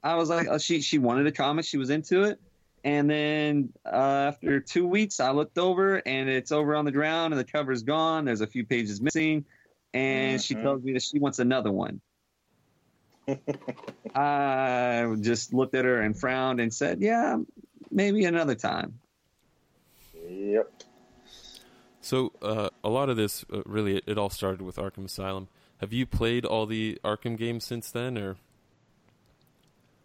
I 0.03 0.15
was 0.15 0.29
like, 0.29 0.47
oh, 0.49 0.59
she 0.59 0.81
she 0.81 0.99
wanted 0.99 1.27
a 1.27 1.33
comic, 1.33 1.65
she 1.65 1.79
was 1.79 1.91
into 1.91 2.23
it. 2.23 2.41
And 2.85 3.11
then 3.11 3.73
uh, 3.85 4.29
after 4.29 4.61
two 4.61 4.87
weeks, 4.87 5.19
I 5.19 5.33
looked 5.33 5.59
over 5.59 6.01
and 6.07 6.29
it's 6.29 6.53
over 6.53 6.77
on 6.77 6.85
the 6.85 6.93
ground 6.93 7.35
and 7.35 7.41
the 7.41 7.45
cover's 7.45 7.83
gone. 7.83 8.25
There's 8.25 8.43
a 8.43 8.47
few 8.47 8.65
pages 8.65 9.01
missing, 9.01 9.45
and 9.93 10.41
she 10.41 10.55
Mhm. 10.55 10.63
tells 10.63 10.83
me 10.85 10.93
that 10.93 11.03
she 11.03 11.19
wants 11.19 11.41
another 11.41 11.73
one. 11.73 12.01
I 14.15 15.17
just 15.21 15.53
looked 15.53 15.75
at 15.75 15.85
her 15.85 16.01
and 16.01 16.17
frowned 16.19 16.61
and 16.61 16.73
said, 16.73 17.01
"Yeah, 17.03 17.39
maybe 17.91 18.25
another 18.25 18.55
time." 18.55 19.01
Yep. 20.53 20.71
So 22.01 22.33
uh, 22.41 22.69
a 22.85 22.89
lot 22.89 23.09
of 23.09 23.17
this 23.17 23.45
uh, 23.53 23.63
really 23.67 23.97
it, 23.97 24.05
it 24.07 24.19
all 24.19 24.31
started 24.31 24.63
with 24.63 24.77
Arkham 24.77 25.05
Asylum. 25.07 25.49
Have 25.79 25.93
you 25.93 26.07
played 26.07 26.45
all 26.45 26.65
the 26.67 26.99
Arkham 27.05 27.37
games 27.37 27.65
since 27.65 27.91
then, 27.91 28.17
or 28.17 28.37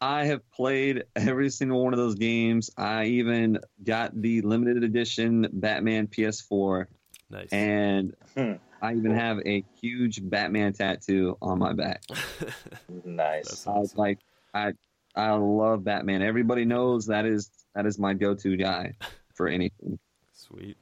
I 0.01 0.25
have 0.25 0.41
played 0.51 1.04
every 1.15 1.49
single 1.51 1.84
one 1.84 1.93
of 1.93 1.99
those 1.99 2.15
games. 2.15 2.71
I 2.75 3.06
even 3.06 3.60
got 3.84 4.19
the 4.19 4.41
limited 4.41 4.84
edition 4.84 5.47
Batman 5.54 6.08
PS4, 6.08 6.88
nice? 7.30 7.49
and 7.51 8.15
Hmm. 8.36 8.54
I 8.82 8.95
even 8.95 9.13
have 9.13 9.38
a 9.45 9.63
huge 9.80 10.27
Batman 10.27 10.73
tattoo 10.73 11.38
on 11.41 11.60
my 11.60 11.73
back. 11.73 12.01
Nice. 13.06 13.47
That's 13.47 13.67
I 13.67 13.77
was 13.77 13.95
like, 13.95 14.19
I 14.54 14.73
I 15.15 15.32
love 15.32 15.84
Batman. 15.84 16.21
Everybody 16.23 16.65
knows 16.65 17.06
that 17.08 17.25
is 17.25 17.49
that 17.75 17.86
is 17.86 17.99
my 17.99 18.13
go-to 18.13 18.58
guy 18.58 18.95
for 19.36 19.47
anything. 19.47 19.99
Sweet. 20.52 20.78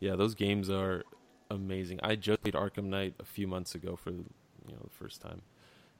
Yeah, 0.00 0.16
those 0.16 0.34
games 0.34 0.68
are 0.68 1.04
amazing. 1.50 2.00
I 2.02 2.16
just 2.16 2.42
played 2.42 2.54
Arkham 2.54 2.84
Knight 2.84 3.14
a 3.20 3.24
few 3.24 3.46
months 3.46 3.74
ago 3.74 3.96
for 3.96 4.10
you 4.10 4.24
know 4.68 4.80
the 4.82 4.90
first 4.90 5.20
time, 5.20 5.42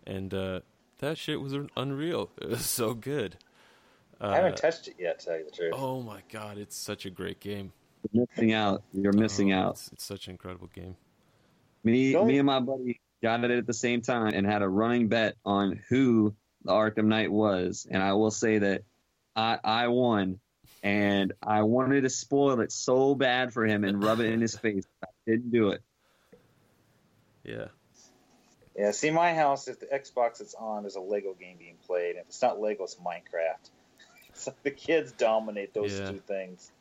and 0.06 0.32
uh, 0.34 0.60
that 0.98 1.18
shit 1.18 1.40
was 1.40 1.54
unreal. 1.76 2.30
It 2.40 2.48
was 2.48 2.64
so 2.66 2.94
good. 2.94 3.36
Uh, 4.20 4.28
I 4.28 4.36
haven't 4.36 4.56
touched 4.56 4.88
it 4.88 4.94
yet, 4.98 5.18
to 5.20 5.26
tell 5.26 5.38
you 5.38 5.44
the 5.44 5.50
truth. 5.50 5.72
oh 5.76 6.02
my 6.02 6.22
god, 6.32 6.58
it's 6.58 6.76
such 6.76 7.06
a 7.06 7.10
great 7.10 7.40
game. 7.40 7.72
You're 8.12 8.26
missing 8.34 8.52
out. 8.52 8.82
You're 8.92 9.12
missing 9.12 9.52
Oh, 9.52 9.58
out. 9.58 9.70
It's, 9.72 9.92
it's 9.92 10.04
such 10.04 10.26
an 10.26 10.32
incredible 10.32 10.68
game. 10.74 10.96
Me, 11.84 12.12
Don't- 12.12 12.26
me 12.26 12.38
and 12.38 12.46
my 12.46 12.58
buddy 12.60 13.00
got 13.22 13.44
it 13.44 13.50
at 13.52 13.66
the 13.66 13.72
same 13.74 14.00
time 14.02 14.32
and 14.34 14.44
had 14.46 14.62
a 14.62 14.68
running 14.68 15.06
bet 15.08 15.36
on 15.44 15.80
who 15.88 16.34
the 16.64 16.72
Arkham 16.72 17.04
Knight 17.06 17.30
was. 17.30 17.86
And 17.90 18.02
I 18.02 18.12
will 18.14 18.30
say 18.32 18.58
that 18.58 18.82
I, 19.36 19.58
I 19.62 19.86
won, 19.88 20.40
and 20.82 21.32
I 21.42 21.62
wanted 21.62 22.02
to 22.02 22.10
spoil 22.10 22.60
it 22.60 22.72
so 22.72 23.14
bad 23.14 23.52
for 23.52 23.64
him 23.64 23.84
and 23.84 24.02
rub 24.02 24.20
it 24.20 24.26
in 24.26 24.40
his 24.40 24.56
face. 24.56 24.84
I 25.02 25.08
didn't 25.26 25.50
do 25.50 25.70
it. 25.70 25.82
Yeah. 27.44 27.66
Yeah, 28.76 28.90
see, 28.92 29.10
my 29.10 29.34
house, 29.34 29.68
if 29.68 29.80
the 29.80 29.86
Xbox 29.86 30.40
it's 30.40 30.54
on, 30.54 30.82
there's 30.82 30.96
a 30.96 31.00
Lego 31.00 31.34
game 31.34 31.56
being 31.58 31.76
played. 31.86 32.16
If 32.16 32.26
it's 32.28 32.42
not 32.42 32.60
Lego, 32.60 32.84
it's 32.84 32.96
Minecraft. 32.96 33.70
So 34.34 34.54
the 34.62 34.70
kids 34.70 35.12
dominate 35.12 35.74
those 35.74 35.92
Yeah. 35.92 36.10
two 36.10 36.18
things. 36.20 36.72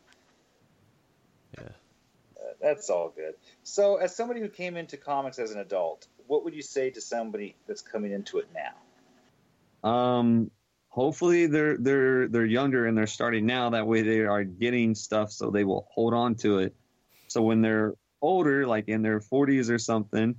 Yeah. 1.58 1.66
Uh, 1.66 2.54
that's 2.62 2.90
all 2.90 3.10
good. 3.10 3.36
So, 3.64 3.98
as 3.98 4.16
somebody 4.16 4.40
who 4.40 4.48
came 4.48 4.78
into 4.78 4.96
comics 4.96 5.38
as 5.38 5.52
an 5.52 5.60
adult, 5.60 6.08
what 6.28 6.46
would 6.46 6.56
you 6.56 6.62
say 6.62 6.92
to 6.92 7.02
somebody 7.02 7.58
that's 7.68 7.82
coming 7.82 8.14
into 8.14 8.40
it 8.40 8.48
now? 8.54 9.90
Um, 9.90 10.50
hopefully 10.92 11.48
they're 11.48 11.78
they're 11.78 12.28
they're 12.28 12.46
younger 12.46 12.86
and 12.86 12.98
they're 12.98 13.08
starting 13.08 13.46
now. 13.46 13.72
That 13.72 13.88
way 13.88 14.04
they 14.04 14.20
are 14.20 14.44
getting 14.44 14.94
stuff, 14.94 15.32
so 15.32 15.50
they 15.50 15.64
will 15.64 15.88
hold 15.90 16.14
on 16.14 16.36
to 16.36 16.60
it. 16.60 16.76
So 17.28 17.42
when 17.42 17.62
they're 17.62 17.96
older, 18.22 18.68
like 18.68 18.88
in 18.90 19.02
their 19.02 19.20
40s 19.20 19.72
or 19.72 19.80
something, 19.80 20.36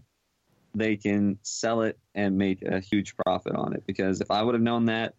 they 0.75 0.97
can 0.97 1.39
sell 1.43 1.83
it 1.83 1.99
and 2.15 2.37
make 2.37 2.63
a 2.63 2.81
huge 2.81 3.17
profit 3.17 3.57
on 3.57 3.75
it. 3.75 3.85
Because 3.87 4.21
if 4.21 4.31
I 4.31 4.43
would 4.43 4.55
have 4.55 4.63
known 4.63 4.87
that 4.87 5.15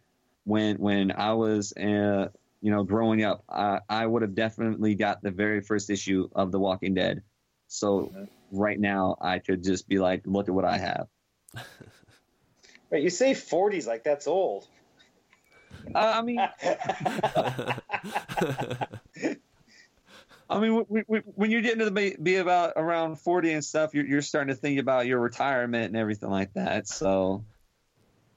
when 0.45 0.77
when 0.77 1.11
I 1.11 1.33
was 1.33 1.73
uh, 1.73 2.29
you 2.61 2.71
know 2.71 2.83
growing 2.83 3.23
up, 3.23 3.43
I, 3.49 3.79
I 3.89 4.05
would 4.05 4.21
have 4.21 4.35
definitely 4.35 4.95
got 4.95 5.21
the 5.23 5.31
very 5.31 5.61
first 5.61 5.89
issue 5.89 6.29
of 6.35 6.51
The 6.51 6.59
Walking 6.59 6.93
Dead. 6.93 7.23
So 7.67 8.11
Mhm. 8.13 8.27
right 8.51 8.79
now 8.79 9.17
I 9.19 9.39
could 9.39 9.63
just 9.63 9.87
be 9.87 9.97
like, 9.97 10.21
look 10.27 10.47
at 10.47 10.53
what 10.53 10.65
I 10.65 10.77
have. 10.77 11.07
Wait, 12.91 13.01
you 13.01 13.09
say 13.09 13.31
40s 13.31 13.87
like 13.87 14.03
that's 14.03 14.27
old. 14.27 14.67
Uh, 15.93 16.13
I 16.15 16.21
mean. 16.21 16.39
I 20.49 20.59
mean, 20.59 20.77
w- 20.77 21.03
w- 21.03 21.23
when 21.35 21.51
you're 21.51 21.61
getting 21.61 21.79
to 21.79 21.85
the 21.85 21.91
be, 21.91 22.15
be 22.21 22.35
about 22.35 22.73
around 22.75 23.19
40 23.19 23.53
and 23.53 23.65
stuff, 23.65 23.93
you're, 23.93 24.05
you're 24.05 24.21
starting 24.21 24.53
to 24.53 24.59
think 24.59 24.79
about 24.79 25.07
your 25.07 25.19
retirement 25.19 25.85
and 25.85 25.97
everything 25.97 26.29
like 26.29 26.53
that. 26.53 26.87
So, 26.87 27.43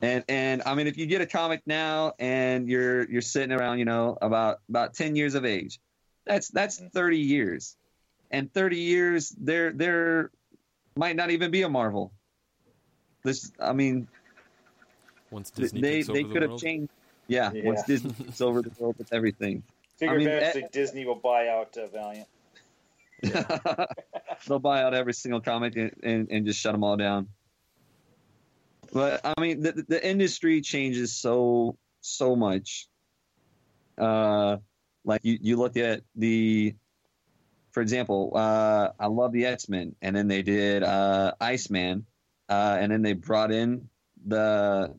and 0.01 0.25
and 0.29 0.63
I 0.65 0.75
mean, 0.75 0.87
if 0.87 0.97
you 0.97 1.07
get 1.07 1.21
a 1.21 1.27
comic 1.27 1.63
now 1.67 2.13
and 2.19 2.69
you're 2.69 3.11
you're 3.11 3.23
sitting 3.23 3.53
around, 3.53 3.79
you 3.81 3.85
know, 3.85 4.17
about 4.23 4.59
about 4.69 4.95
10 4.95 5.17
years 5.17 5.35
of 5.35 5.45
age, 5.45 5.79
that's 6.25 6.49
that's 6.49 6.79
30 6.79 7.19
years, 7.19 7.77
and 8.31 8.53
30 8.53 8.77
years 8.79 9.35
there 9.39 9.73
there 9.73 10.31
might 10.97 11.17
not 11.17 11.31
even 11.31 11.51
be 11.51 11.63
a 11.63 11.69
Marvel. 11.69 12.13
This, 13.25 13.51
I 13.59 13.73
mean, 13.73 14.07
Once 15.31 15.51
Disney 15.51 15.81
they 15.81 16.03
they 16.03 16.23
the 16.23 16.25
could 16.25 16.43
have 16.43 16.59
changed. 16.59 16.91
Yeah, 17.29 17.53
Yeah. 17.53 17.65
once 17.65 17.83
Disney 17.85 18.13
takes 18.25 18.41
over 18.41 18.63
the 18.63 18.71
world 18.79 18.97
with 18.99 19.13
everything. 19.13 19.63
Figure 19.99 20.15
I 20.15 20.19
mean, 20.19 20.29
eventually 20.29 20.67
Disney 20.73 21.05
will 21.07 21.15
buy 21.17 21.49
out 21.49 21.77
uh, 21.77 21.87
Valiant. 21.89 22.29
They'll 24.47 24.59
buy 24.59 24.83
out 24.83 24.93
every 24.95 25.15
single 25.15 25.41
comic 25.41 25.75
and, 25.77 25.91
and, 26.03 26.31
and 26.31 26.47
just 26.47 26.61
shut 26.61 26.73
them 26.73 26.85
all 26.85 26.97
down. 26.97 27.29
but 28.93 29.21
I 29.25 29.41
mean, 29.41 29.61
the 29.61 29.85
the 29.89 30.07
industry 30.07 30.61
changes 30.61 31.15
so 31.17 31.79
so 32.01 32.37
much. 32.37 32.89
Uh, 33.99 34.59
like 35.05 35.23
you 35.25 35.39
you 35.41 35.57
look 35.57 35.77
at 35.79 36.03
the, 36.15 36.75
for 37.73 37.81
example, 37.81 38.33
uh, 38.35 38.91
I 39.01 39.07
love 39.07 39.33
the 39.33 39.47
X 39.47 39.69
Men, 39.69 39.97
and 40.03 40.15
then 40.15 40.29
they 40.29 40.43
did 40.43 40.83
uh, 40.83 41.33
Iceman, 41.41 42.05
uh, 42.51 42.77
and 42.79 42.93
then 42.93 43.01
they 43.03 43.15
brought 43.15 43.51
in 43.51 43.89
the 44.27 44.95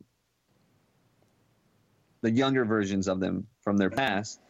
the 2.20 2.30
younger 2.30 2.64
versions 2.64 3.08
of 3.08 3.20
them 3.20 3.46
from 3.62 3.76
their 3.76 3.90
past, 3.90 4.40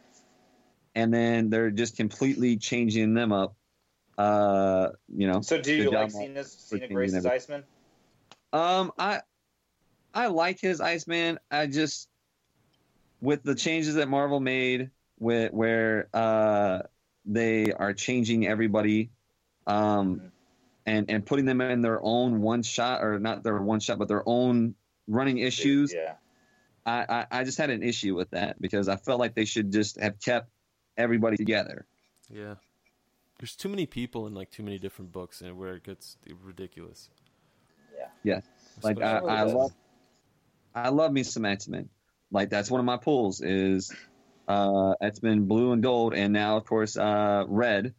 and 0.95 1.13
then 1.13 1.49
they're 1.49 1.71
just 1.71 1.97
completely 1.97 2.57
changing 2.57 3.13
them 3.13 3.31
up. 3.31 3.55
Uh, 4.17 4.89
you 5.07 5.27
know. 5.27 5.41
So, 5.41 5.61
do 5.61 5.73
you 5.73 5.91
like 5.91 6.11
job, 6.11 6.43
Sina, 6.45 6.87
Grace's. 6.89 7.25
Iceman? 7.25 7.63
Um, 8.51 8.91
I 8.97 9.21
I 10.13 10.27
like 10.27 10.59
his 10.59 10.81
Iceman. 10.81 11.39
I 11.51 11.67
just 11.67 12.09
with 13.21 13.43
the 13.43 13.55
changes 13.55 13.95
that 13.95 14.09
Marvel 14.09 14.39
made, 14.39 14.89
with 15.19 15.53
where 15.53 16.09
uh 16.13 16.81
they 17.25 17.71
are 17.71 17.93
changing 17.93 18.47
everybody, 18.47 19.11
um, 19.67 20.31
and 20.85 21.09
and 21.09 21.25
putting 21.25 21.45
them 21.45 21.61
in 21.61 21.81
their 21.81 21.99
own 22.01 22.41
one 22.41 22.63
shot 22.63 23.03
or 23.03 23.19
not 23.19 23.43
their 23.43 23.57
one 23.57 23.79
shot, 23.79 23.99
but 23.99 24.07
their 24.07 24.27
own 24.27 24.75
running 25.07 25.37
issues. 25.37 25.93
Yeah. 25.93 26.15
I, 26.89 27.05
I 27.09 27.25
I 27.39 27.43
just 27.43 27.57
had 27.57 27.69
an 27.69 27.83
issue 27.83 28.15
with 28.15 28.31
that 28.31 28.61
because 28.61 28.89
I 28.89 28.95
felt 28.95 29.19
like 29.19 29.35
they 29.35 29.45
should 29.45 29.71
just 29.71 29.99
have 29.99 30.19
kept 30.19 30.49
everybody 30.97 31.37
together. 31.37 31.85
Yeah. 32.29 32.55
There's 33.39 33.55
too 33.55 33.69
many 33.69 33.85
people 33.85 34.27
in 34.27 34.33
like 34.33 34.51
too 34.51 34.63
many 34.63 34.77
different 34.79 35.11
books, 35.11 35.41
and 35.41 35.57
where 35.57 35.73
it 35.75 35.83
gets 35.83 36.17
ridiculous. 36.43 37.09
Yeah. 37.97 38.07
Yeah. 38.23 38.41
Like 38.83 39.01
I, 39.01 39.17
Especially- 39.17 39.29
I 39.29 39.43
does. 39.45 39.53
love, 39.53 39.71
I 40.75 40.89
love 40.89 41.11
me 41.11 41.23
some 41.23 41.45
X 41.45 41.67
Men. 41.67 41.89
Like 42.31 42.49
that's 42.49 42.69
one 42.69 42.79
of 42.79 42.85
my 42.85 42.97
pulls 42.97 43.41
is 43.41 43.91
uh, 44.47 44.93
X 45.01 45.21
Men 45.23 45.45
Blue 45.45 45.71
and 45.71 45.81
Gold, 45.83 46.13
and 46.13 46.33
now 46.33 46.57
of 46.57 46.65
course 46.65 46.97
uh, 46.97 47.45
Red. 47.47 47.93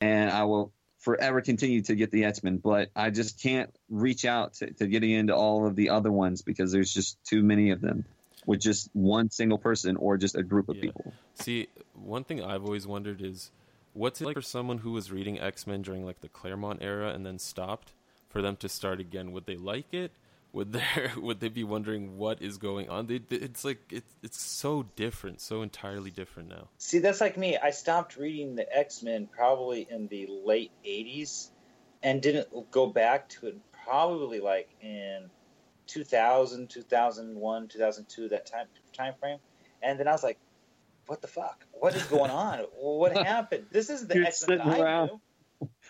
And 0.00 0.30
I 0.30 0.42
will 0.44 0.72
forever 1.02 1.40
continue 1.40 1.82
to 1.82 1.94
get 1.94 2.10
the 2.10 2.24
X 2.24 2.42
Men, 2.42 2.56
but 2.56 2.88
I 2.96 3.10
just 3.10 3.40
can't 3.42 3.70
reach 3.90 4.24
out 4.24 4.54
to, 4.54 4.72
to 4.72 4.86
getting 4.86 5.10
into 5.10 5.34
all 5.34 5.66
of 5.66 5.76
the 5.76 5.90
other 5.90 6.10
ones 6.10 6.42
because 6.42 6.72
there's 6.72 6.92
just 6.92 7.22
too 7.24 7.42
many 7.42 7.70
of 7.70 7.80
them 7.80 8.04
with 8.46 8.60
just 8.60 8.88
one 8.92 9.30
single 9.30 9.58
person 9.58 9.96
or 9.96 10.16
just 10.16 10.34
a 10.36 10.42
group 10.42 10.68
of 10.68 10.76
Yeah. 10.76 10.82
people. 10.82 11.12
See, 11.34 11.68
one 11.94 12.24
thing 12.24 12.42
I've 12.42 12.64
always 12.64 12.86
wondered 12.86 13.20
is 13.20 13.50
what's 13.92 14.20
it 14.20 14.24
like 14.26 14.34
for 14.34 14.42
someone 14.42 14.78
who 14.78 14.92
was 14.92 15.12
reading 15.12 15.38
X 15.40 15.66
Men 15.66 15.82
during 15.82 16.04
like 16.06 16.20
the 16.22 16.28
Claremont 16.28 16.78
era 16.82 17.10
and 17.10 17.26
then 17.26 17.38
stopped 17.38 17.92
for 18.28 18.40
them 18.40 18.56
to 18.56 18.68
start 18.68 18.98
again? 19.00 19.32
Would 19.32 19.46
they 19.46 19.56
like 19.56 19.92
it? 19.92 20.12
Would 20.52 20.72
they 20.72 20.82
would 21.16 21.40
they 21.40 21.48
be 21.48 21.64
wondering 21.64 22.18
what 22.18 22.42
is 22.42 22.58
going 22.58 22.88
on? 22.88 23.06
They, 23.06 23.20
it's 23.30 23.64
like 23.64 23.80
it's 23.90 24.14
it's 24.22 24.40
so 24.40 24.84
different, 24.96 25.40
so 25.40 25.62
entirely 25.62 26.10
different 26.10 26.48
now. 26.50 26.68
See, 26.78 26.98
that's 26.98 27.20
like 27.20 27.36
me. 27.36 27.56
I 27.56 27.70
stopped 27.70 28.16
reading 28.16 28.54
the 28.54 28.76
X 28.76 29.02
Men 29.02 29.26
probably 29.26 29.86
in 29.88 30.08
the 30.08 30.28
late 30.44 30.72
'80s, 30.84 31.48
and 32.02 32.20
didn't 32.20 32.48
go 32.70 32.86
back 32.86 33.28
to 33.30 33.46
it 33.46 33.56
probably 33.84 34.40
like 34.40 34.68
in 34.80 35.30
2000, 35.86 36.68
2001, 36.68 37.68
2002, 37.68 38.28
that 38.28 38.46
time 38.46 38.66
time 38.92 39.14
frame. 39.18 39.38
And 39.82 39.98
then 39.98 40.06
I 40.06 40.12
was 40.12 40.22
like, 40.22 40.38
"What 41.06 41.22
the 41.22 41.28
fuck? 41.28 41.64
What 41.72 41.94
is 41.96 42.04
going 42.04 42.30
on? 42.30 42.58
what 42.78 43.16
happened? 43.26 43.66
This 43.70 43.88
is 43.88 44.06
the 44.06 44.18
X 44.26 44.46
Men 44.46 44.58
sitting 44.58 44.72
I 44.72 44.80
around. 44.80 45.10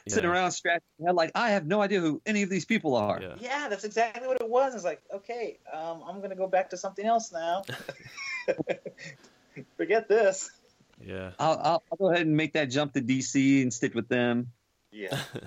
Knew." 0.06 0.14
Sitting 0.14 0.30
around 0.30 0.52
scratching 0.52 0.82
your 0.98 1.08
head 1.08 1.16
like 1.16 1.32
I 1.34 1.50
have 1.50 1.66
no 1.66 1.82
idea 1.82 2.00
who 2.00 2.20
any 2.26 2.42
of 2.42 2.50
these 2.50 2.64
people 2.64 2.96
are. 2.96 3.20
Yeah. 3.20 3.34
Yeah, 3.40 3.68
that's 3.68 3.84
exactly 3.84 4.26
what 4.26 4.40
it 4.40 4.48
was. 4.48 4.74
It's 4.74 4.84
like, 4.84 5.02
okay, 5.12 5.58
um, 5.72 6.02
I'm 6.06 6.20
gonna 6.20 6.36
go 6.36 6.46
back 6.46 6.70
to 6.70 6.76
something 6.76 7.04
else 7.04 7.32
now. 7.32 7.62
Forget 9.76 10.08
this. 10.08 10.50
Yeah. 11.04 11.30
I'll, 11.38 11.58
I'll, 11.62 11.82
I'll 11.90 11.98
go 11.98 12.10
ahead 12.10 12.26
and 12.26 12.36
make 12.36 12.54
that 12.54 12.66
jump 12.66 12.94
to 12.94 13.00
DC 13.02 13.62
and 13.62 13.72
stick 13.72 13.94
with 13.94 14.08
them. 14.08 14.52
Yeah. 14.90 15.18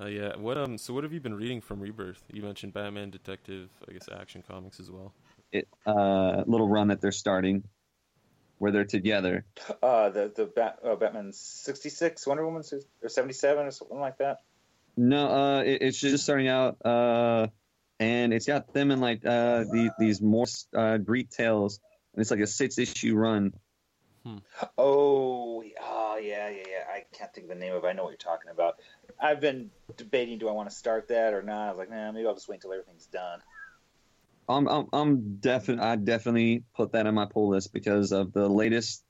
Uh, 0.00 0.06
yeah. 0.06 0.36
What 0.36 0.56
um? 0.56 0.78
So 0.78 0.94
what 0.94 1.02
have 1.02 1.12
you 1.12 1.18
been 1.18 1.34
reading 1.34 1.60
from 1.60 1.80
Rebirth? 1.80 2.22
You 2.32 2.42
mentioned 2.42 2.72
Batman, 2.72 3.10
Detective, 3.10 3.68
I 3.88 3.92
guess 3.92 4.08
Action 4.08 4.44
Comics 4.48 4.78
as 4.78 4.88
well. 4.90 5.12
it, 5.50 5.66
uh, 5.86 6.44
little 6.46 6.68
run 6.68 6.88
that 6.88 7.00
they're 7.00 7.10
starting, 7.10 7.64
where 8.58 8.72
they're 8.72 8.84
together. 8.84 9.44
Uh, 9.82 10.08
the 10.10 10.32
the 10.34 10.46
Bat, 10.46 10.78
uh, 10.84 10.96
Batman 10.96 11.32
66, 11.32 12.26
Wonder 12.26 12.44
Woman 12.44 12.62
or 13.02 13.08
77 13.08 13.66
or 13.66 13.70
something 13.70 13.98
like 13.98 14.18
that. 14.18 14.38
No, 14.96 15.28
uh, 15.28 15.62
it, 15.62 15.82
it's 15.82 16.00
just 16.00 16.24
starting 16.24 16.48
out, 16.48 16.84
uh, 16.84 17.46
and 18.00 18.32
it's 18.32 18.46
got 18.46 18.72
them 18.74 18.90
in 18.90 19.00
like 19.00 19.24
uh, 19.24 19.64
the, 19.64 19.90
these 19.98 20.20
more 20.20 20.46
uh, 20.76 20.98
Greek 20.98 21.30
tales, 21.30 21.80
and 22.12 22.20
it's 22.20 22.30
like 22.30 22.40
a 22.40 22.46
six 22.46 22.78
issue 22.78 23.14
run. 23.14 23.52
Oh, 24.76 25.62
oh 25.80 26.18
yeah, 26.20 26.48
yeah, 26.48 26.64
yeah. 26.68 26.84
I 26.92 27.04
can't 27.16 27.32
think 27.32 27.44
of 27.44 27.48
the 27.48 27.54
name 27.54 27.72
of 27.74 27.84
it. 27.84 27.86
I 27.86 27.92
know 27.92 28.04
what 28.04 28.10
you're 28.10 28.16
talking 28.16 28.50
about. 28.50 28.80
I've 29.20 29.40
been 29.40 29.70
debating 29.96 30.38
do 30.38 30.48
I 30.48 30.52
want 30.52 30.68
to 30.68 30.74
start 30.74 31.08
that 31.08 31.32
or 31.32 31.42
not. 31.42 31.68
I 31.68 31.70
was 31.70 31.78
like, 31.78 31.90
nah, 31.90 32.12
maybe 32.12 32.26
I'll 32.26 32.34
just 32.34 32.48
wait 32.48 32.56
until 32.56 32.72
everything's 32.72 33.06
done. 33.06 33.40
I'm 34.48 34.66
I'm, 34.68 34.86
I'm 34.92 35.36
definitely 35.36 35.84
I 35.84 35.96
definitely 35.96 36.64
put 36.74 36.92
that 36.92 37.06
on 37.06 37.14
my 37.14 37.26
pull 37.26 37.50
list 37.50 37.72
because 37.72 38.12
of 38.12 38.32
the 38.32 38.48
latest 38.48 39.04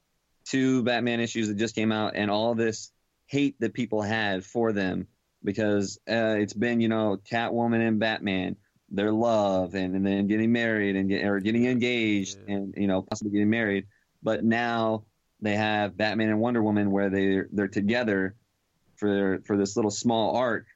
two 0.45 0.83
Batman 0.83 1.21
issues 1.21 1.49
that 1.49 1.57
just 1.57 1.75
came 1.75 1.93
out 1.93 2.13
and 2.17 2.31
all 2.31 2.55
this 2.55 2.91
hate 3.27 3.57
that 3.61 3.75
people 3.75 4.03
had 4.03 4.45
for 4.45 4.73
them 4.73 5.07
because 5.45 5.99
uh, 6.11 6.37
it's 6.39 6.55
been 6.55 6.81
you 6.81 6.89
know 6.89 7.19
Catwoman 7.31 7.87
and 7.87 7.99
Batman 8.01 8.57
their 8.91 9.13
love 9.13 9.75
and, 9.75 9.95
and 9.95 10.07
then 10.07 10.27
getting 10.27 10.51
married 10.51 10.97
and 10.97 11.11
get, 11.11 11.23
or 11.25 11.41
getting 11.41 11.67
engaged 11.67 12.39
Yeah. 12.47 12.55
and 12.57 12.75
you 12.77 12.87
know 12.87 13.03
possibly 13.03 13.33
getting 13.33 13.51
married 13.51 13.87
but 14.23 14.45
now 14.45 15.05
they 15.41 15.55
have 15.55 15.97
Batman 15.97 16.31
and 16.31 16.41
Wonder 16.41 16.63
Woman 16.63 16.91
where 16.91 17.11
they 17.11 17.43
they're 17.53 17.69
together 17.69 18.35
for 18.97 19.41
for 19.47 19.57
this 19.57 19.77
little 19.77 19.91
small 19.91 20.37
arc 20.37 20.67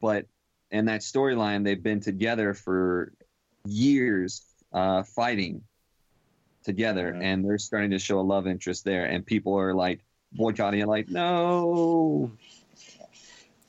but 0.00 0.26
in 0.70 0.84
that 0.84 1.00
storyline 1.00 1.64
they've 1.64 1.82
been 1.82 2.00
together 2.00 2.52
for 2.54 3.12
years 3.68 4.42
uh, 4.72 5.02
fighting 5.02 5.62
together, 6.64 7.12
Mhm. 7.12 7.22
and 7.22 7.44
they're 7.44 7.58
starting 7.58 7.90
to 7.90 7.98
show 7.98 8.18
a 8.20 8.22
love 8.22 8.46
interest 8.46 8.84
there, 8.84 9.06
and 9.06 9.24
people 9.24 9.54
are 9.58 9.72
like 9.74 10.04
boycotting 10.32 10.80
it, 10.80 10.88
like 10.88 11.08
no. 11.08 12.32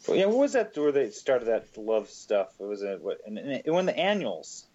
Yeah, 0.10 0.28
what 0.28 0.38
was 0.38 0.54
that 0.54 0.76
where 0.78 0.92
they 0.92 1.10
started 1.10 1.46
that 1.46 1.78
love 1.78 2.10
stuff? 2.10 2.56
It 2.60 2.64
was 2.64 2.82
a 2.82 2.98
what? 2.98 3.20
And, 3.26 3.38
and 3.38 3.62
it 3.64 3.72
won 3.72 3.86
the 3.86 3.98
annuals. 3.98 4.66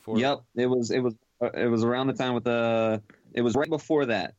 For, 0.00 0.18
Yep, 0.18 0.42
it 0.56 0.66
was 0.66 0.90
it 0.90 1.00
was 1.00 1.14
uh, 1.40 1.50
it 1.54 1.68
was 1.68 1.84
around 1.84 2.08
the 2.08 2.12
time 2.14 2.34
with 2.34 2.44
the 2.44 3.02
it 3.32 3.42
was 3.42 3.54
right 3.54 3.68
before 3.68 4.06
that, 4.06 4.34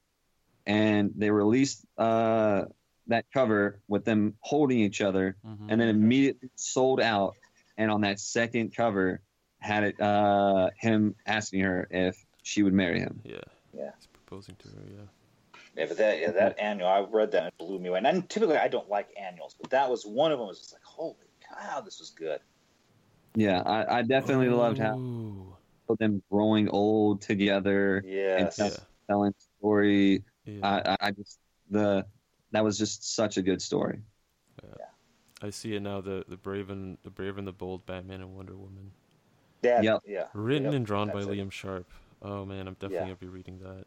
and 0.66 1.12
they 1.16 1.30
released 1.32 1.86
uh, 1.98 2.66
that 3.08 3.26
cover 3.34 3.80
with 3.88 4.04
them 4.06 4.36
holding 4.42 4.80
each 4.80 5.02
other, 5.02 5.38
Mhm. 5.46 5.66
and 5.70 5.82
then 5.82 5.88
immediately 5.90 6.50
sold 6.56 7.00
out. 7.00 7.36
And 7.80 7.90
on 7.90 8.02
that 8.02 8.20
second 8.20 8.76
cover, 8.76 9.22
had 9.60 9.84
it 9.86 10.00
uh, 10.02 10.70
him 10.78 11.16
asking 11.26 11.62
her 11.62 11.88
if 11.90 12.24
she 12.44 12.62
would 12.62 12.74
marry 12.74 13.00
him. 13.00 13.22
Yeah. 13.24 13.38
Yeah. 13.74 13.92
He's 13.98 14.08
proposing 14.08 14.56
to 14.60 14.68
her. 14.68 14.84
Yeah. 14.86 15.02
Yeah, 15.78 15.86
but 15.88 15.98
that 15.98 16.20
yeah, 16.20 16.32
that 16.32 16.60
annual, 16.60 16.88
I 16.90 17.00
read 17.10 17.32
that 17.32 17.44
and 17.44 17.48
it 17.48 17.58
blew 17.58 17.80
me 17.80 17.88
away. 17.88 18.02
And 18.04 18.30
typically, 18.30 18.58
I 18.58 18.68
don't 18.68 18.90
like 18.90 19.08
annuals, 19.18 19.56
but 19.60 19.70
that 19.70 19.90
was 19.90 20.06
one 20.06 20.34
of 20.34 20.40
them. 20.40 20.48
Was 20.48 20.60
just 20.60 20.74
like, 20.74 20.84
holy 20.84 21.16
cow, 21.48 21.80
this 21.80 22.00
was 22.00 22.10
good. 22.10 22.42
Yeah, 23.36 23.62
I, 23.62 24.00
I 24.00 24.02
definitely 24.02 24.50
loved 24.50 24.78
how 24.78 25.00
them 26.00 26.22
growing 26.30 26.68
old 26.70 27.22
together 27.22 28.04
Yes. 28.06 28.60
and 28.60 28.72
tell- 28.72 28.84
telling 29.08 29.34
story. 29.58 30.24
Yeah. 30.46 30.60
I, 30.64 30.92
I- 30.92 30.98
I 31.08 31.12
just 31.12 31.40
the 31.70 32.06
that 32.52 32.64
was 32.64 32.78
just 32.78 33.16
such 33.16 33.38
a 33.38 33.42
good 33.42 33.62
story. 33.62 34.02
I 35.42 35.50
see 35.52 35.76
it 35.76 35.82
now. 35.82 36.02
The 36.02 36.26
the 36.28 36.38
brave 36.38 36.70
and 36.70 36.98
the 37.04 37.10
brave 37.10 37.38
and 37.38 37.48
the 37.48 37.52
bold 37.52 37.86
Batman 37.86 38.22
and 38.22 38.36
Wonder 38.36 38.56
Woman, 38.56 38.92
Yeah, 39.62 39.82
Yep. 39.82 40.02
Yeah. 40.06 40.26
written 40.34 40.66
Yep, 40.66 40.74
and 40.74 40.86
drawn 40.86 41.08
by 41.10 41.20
it. 41.22 41.28
Liam 41.28 41.52
Sharp. 41.52 41.88
Oh 42.22 42.46
man, 42.46 42.68
I'm 42.68 42.74
definitely 42.76 42.98
Yeah. 42.98 43.04
gonna 43.04 43.16
be 43.16 43.28
reading 43.28 43.60
that. 43.60 43.86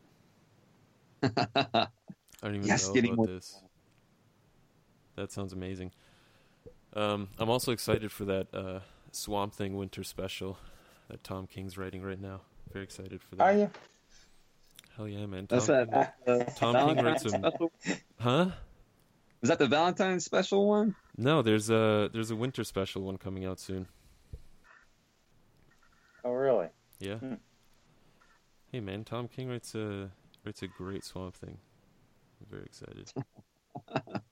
I 2.42 2.46
don't 2.46 2.54
even 2.56 2.66
Yes, 2.66 2.88
know 2.88 2.98
about 3.00 3.16
more- 3.16 3.26
this. 3.26 3.62
That 5.16 5.30
sounds 5.30 5.52
amazing. 5.52 5.92
Um, 6.94 7.28
I'm 7.38 7.50
also 7.50 7.72
excited 7.72 8.10
for 8.10 8.24
that 8.24 8.48
uh, 8.54 8.80
Swamp 9.12 9.54
Thing 9.54 9.76
winter 9.76 10.02
special 10.04 10.58
that 11.08 11.22
Tom 11.22 11.46
King's 11.46 11.76
writing 11.78 12.02
right 12.02 12.20
now. 12.20 12.40
Very 12.72 12.84
excited 12.84 13.22
for 13.22 13.36
that. 13.36 13.44
Are 13.44 13.52
you? 13.52 13.70
Hell 14.96 15.06
yeah, 15.08 15.26
man. 15.26 15.46
Tom 15.46 15.58
That's 15.58 15.66
that. 15.66 16.14
Uh, 16.26 16.44
Tom 16.56 16.74
King 16.74 16.96
Valentine's 16.96 17.02
writes 17.04 17.22
some- 17.30 17.40
special. 17.42 17.72
Huh? 18.18 18.50
Is 19.42 19.48
that 19.48 19.58
the 19.58 19.66
Valentine's 19.66 20.24
special 20.24 20.66
one? 20.68 20.94
No, 21.16 21.42
there's 21.42 21.68
a 21.70 22.08
there's 22.12 22.30
a 22.30 22.36
winter 22.36 22.64
special 22.64 23.02
one 23.02 23.18
coming 23.18 23.44
out 23.44 23.60
soon. 23.60 23.86
Oh, 26.24 26.32
really? 26.32 26.68
Yeah. 27.00 27.16
Hmm. 27.16 27.34
Hey 28.70 28.80
man, 28.80 29.04
Tom 29.04 29.28
King 29.28 29.48
writes 29.50 29.74
a 29.74 30.10
writes 30.44 30.62
a 30.62 30.66
great 30.68 31.04
Swamp 31.04 31.34
Thing. 31.34 31.58
I'm 32.40 32.46
very 32.50 32.64
excited. 32.64 33.12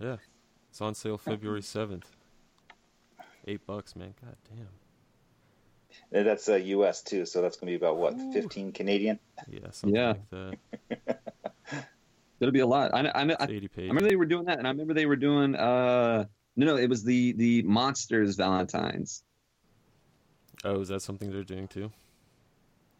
yeah. 0.00 0.16
It's 0.70 0.80
on 0.80 0.94
sale 0.94 1.18
February 1.18 1.62
seventh. 1.62 2.14
Eight 3.48 3.66
bucks, 3.66 3.96
man. 3.96 4.14
God 4.22 4.36
damn. 4.48 6.20
Uh, 6.20 6.22
That's 6.24 6.48
uh, 6.48 6.56
U.S. 6.56 7.02
too, 7.02 7.24
so 7.24 7.40
that's 7.40 7.56
going 7.56 7.72
to 7.72 7.78
be 7.78 7.82
about 7.82 7.96
what, 7.96 8.14
Ooh. 8.14 8.32
15 8.32 8.72
Canadian? 8.72 9.18
Yeah, 9.48 9.70
something 9.70 9.96
Yeah. 9.96 10.08
like 10.08 10.30
that. 10.98 11.20
It'll 12.40 12.52
be 12.52 12.60
a 12.60 12.66
lot. 12.66 12.92
I, 12.94 13.00
I, 13.00 13.22
I, 13.22 13.24
It's 13.24 13.36
I 13.40 13.44
eighty 13.44 13.68
pages. 13.68 13.88
remember 13.88 14.08
they 14.08 14.16
were 14.16 14.26
doing 14.26 14.44
that, 14.46 14.58
and 14.58 14.66
I 14.66 14.70
remember 14.70 14.94
they 14.94 15.06
were 15.06 15.16
doing. 15.16 15.54
Uh, 15.54 16.26
no, 16.56 16.66
no, 16.66 16.76
it 16.76 16.88
was 16.88 17.02
the 17.04 17.32
the 17.32 17.62
monsters 17.62 18.36
Valentines. 18.36 19.22
Oh, 20.64 20.80
is 20.80 20.88
that 20.88 21.02
something 21.02 21.30
they're 21.30 21.44
doing 21.44 21.68
too? 21.68 21.90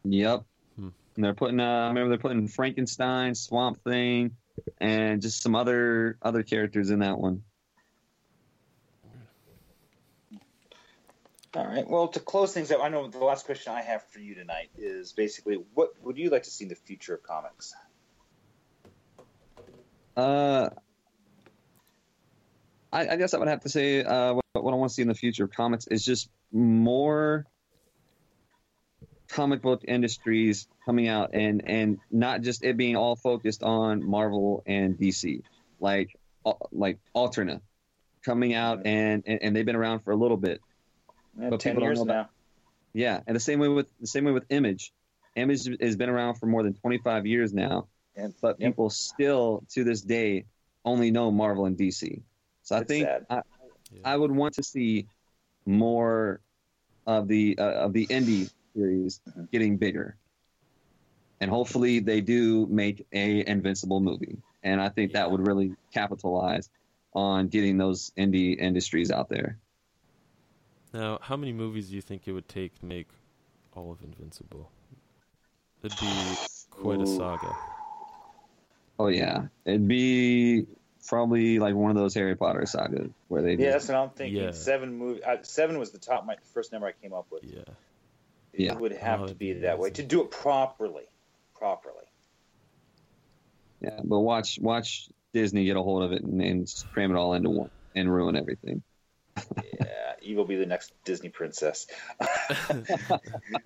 Yep. 0.04 0.44
Hmm. 0.76 0.88
And 1.16 1.24
they're 1.24 1.34
putting. 1.34 1.60
Uh, 1.60 1.64
I 1.64 1.88
remember 1.88 2.10
they're 2.10 2.18
putting 2.18 2.48
Frankenstein, 2.48 3.34
Swamp 3.34 3.82
Thing, 3.82 4.36
and 4.80 5.20
just 5.20 5.42
some 5.42 5.54
other 5.54 6.16
other 6.22 6.42
characters 6.42 6.90
in 6.90 7.00
that 7.00 7.18
one. 7.18 7.42
All 11.54 11.66
right. 11.66 11.88
Well, 11.88 12.08
to 12.08 12.20
close 12.20 12.52
things 12.52 12.70
up, 12.70 12.82
I 12.82 12.90
know 12.90 13.08
the 13.08 13.18
last 13.24 13.46
question 13.46 13.72
I 13.72 13.80
have 13.80 14.02
for 14.08 14.18
you 14.18 14.34
tonight 14.34 14.68
is 14.76 15.12
basically 15.12 15.56
what 15.72 15.90
would 16.02 16.18
you 16.18 16.28
like 16.28 16.42
to 16.42 16.50
see 16.50 16.64
in 16.64 16.68
the 16.68 16.74
future 16.74 17.14
of 17.14 17.22
comics? 17.22 17.74
Uh, 20.16 20.70
I, 22.92 23.08
I 23.08 23.16
guess 23.16 23.34
I 23.34 23.38
would 23.38 23.48
have 23.48 23.60
to 23.60 23.68
say 23.68 24.02
uh, 24.02 24.34
what, 24.34 24.64
what 24.64 24.72
I 24.72 24.76
want 24.76 24.90
to 24.90 24.94
see 24.94 25.02
in 25.02 25.08
the 25.08 25.14
future 25.14 25.44
of 25.44 25.52
comics 25.52 25.86
is 25.86 26.04
just 26.04 26.30
more 26.52 27.46
comic 29.28 29.60
book 29.60 29.82
industries 29.86 30.68
coming 30.84 31.08
out 31.08 31.30
and 31.34 31.62
and 31.68 31.98
not 32.10 32.42
just 32.42 32.64
it 32.64 32.76
being 32.76 32.96
all 32.96 33.16
focused 33.16 33.62
on 33.62 34.04
Marvel 34.08 34.62
and 34.66 34.96
DC, 34.96 35.42
like 35.80 36.16
al- 36.46 36.68
like 36.72 36.98
Alterna 37.14 37.60
coming 38.24 38.54
out 38.54 38.86
and, 38.86 39.22
and 39.26 39.42
and 39.42 39.56
they've 39.56 39.66
been 39.66 39.76
around 39.76 40.00
for 40.00 40.12
a 40.12 40.16
little 40.16 40.36
bit. 40.36 40.60
Yeah, 41.38 41.50
But 41.50 41.60
Ten 41.60 41.72
people 41.72 41.80
don't 41.80 41.88
years 41.88 42.04
know 42.04 42.14
now. 42.14 42.28
Yeah, 42.94 43.20
and 43.26 43.36
the 43.36 43.40
same 43.40 43.58
way 43.58 43.68
with 43.68 43.88
the 44.00 44.06
same 44.06 44.24
way 44.24 44.32
with 44.32 44.44
Image. 44.48 44.92
Image 45.34 45.68
has 45.82 45.96
been 45.96 46.08
around 46.08 46.36
for 46.36 46.46
more 46.46 46.62
than 46.62 46.72
25 46.72 47.26
years 47.26 47.52
now, 47.52 47.88
Yeah, 48.16 48.28
but 48.40 48.58
yep. 48.58 48.70
people 48.70 48.90
still 48.90 49.64
to 49.70 49.84
this 49.84 50.00
day 50.00 50.46
only 50.84 51.10
know 51.10 51.30
Marvel 51.30 51.66
and 51.66 51.76
DC. 51.76 52.22
So 52.62 52.76
I 52.76 52.80
It's 52.80 52.88
think. 52.88 53.08
I, 53.30 53.42
Yeah. 53.92 54.00
I 54.04 54.16
would 54.16 54.32
want 54.32 54.54
to 54.54 54.64
see 54.64 55.06
more 55.64 56.40
of 57.06 57.28
the 57.28 57.56
uh, 57.58 57.86
of 57.86 57.92
the 57.92 58.06
indie 58.08 58.50
series 58.74 59.20
Mhm. 59.28 59.50
getting 59.52 59.76
bigger, 59.76 60.16
and 61.40 61.50
hopefully 61.50 62.00
they 62.00 62.20
do 62.20 62.66
make 62.66 63.06
a 63.12 63.46
Invincible 63.46 64.00
movie. 64.00 64.38
And 64.64 64.80
I 64.80 64.88
think 64.88 65.12
Yeah. 65.12 65.20
that 65.20 65.30
would 65.30 65.46
really 65.46 65.76
capitalize 65.92 66.68
on 67.12 67.46
getting 67.48 67.78
those 67.78 68.10
indie 68.18 68.58
industries 68.58 69.10
out 69.12 69.28
there. 69.28 69.58
Now, 70.92 71.18
how 71.22 71.36
many 71.36 71.52
movies 71.52 71.88
do 71.90 71.94
you 71.94 72.02
think 72.02 72.26
it 72.26 72.32
would 72.32 72.48
take 72.48 72.78
to 72.80 72.86
make 72.86 73.08
all 73.74 73.92
of 73.92 74.02
Invincible? 74.02 74.70
It'd 75.82 76.00
be 76.00 76.06
quite 76.70 77.00
a 77.00 77.06
saga. 77.06 77.75
Oh 78.98 79.08
yeah, 79.08 79.46
it'd 79.64 79.86
be 79.88 80.66
probably 81.06 81.58
like 81.58 81.74
one 81.74 81.90
of 81.90 81.96
those 81.96 82.14
Harry 82.14 82.34
Potter 82.34 82.66
sagas 82.66 83.10
where 83.28 83.42
they 83.42 83.50
Yeah, 83.54 83.72
just 83.72 83.86
that's 83.86 83.88
what 83.88 83.96
I'm 83.98 84.10
thinking. 84.10 84.42
Yeah. 84.42 84.50
Seven 84.52 84.94
movie. 84.96 85.22
Uh, 85.22 85.36
seven 85.42 85.78
was 85.78 85.90
the 85.92 85.98
top. 85.98 86.26
My 86.26 86.36
first 86.54 86.72
number 86.72 86.86
I 86.88 86.92
came 86.92 87.12
up 87.12 87.26
with. 87.30 87.44
Yeah. 87.44 87.62
Yeah. 88.54 88.72
It 88.72 88.80
would 88.80 88.92
have 88.92 89.20
Oh, 89.22 89.26
to 89.28 89.34
be 89.34 89.52
be 89.52 89.60
that 89.60 89.78
way 89.78 89.90
to 89.90 90.02
do 90.02 90.22
it 90.22 90.30
properly. 90.30 91.04
Properly. 91.54 91.94
yeah. 93.80 94.00
But 94.02 94.20
watch 94.20 94.58
watch 94.60 95.08
Disney 95.32 95.64
get 95.66 95.76
a 95.76 95.82
hold 95.82 96.02
of 96.04 96.12
it 96.12 96.22
and, 96.22 96.40
and 96.40 96.84
cram 96.92 97.10
it 97.14 97.18
all 97.18 97.34
into 97.34 97.50
one 97.50 97.70
and 97.94 98.12
ruin 98.12 98.34
everything. 98.36 98.82
yeah, 99.78 100.14
Eve 100.22 100.36
will 100.38 100.46
be 100.46 100.56
the 100.56 100.64
next 100.66 100.92
Disney 101.04 101.28
princess. 101.28 101.86
I 102.20 102.74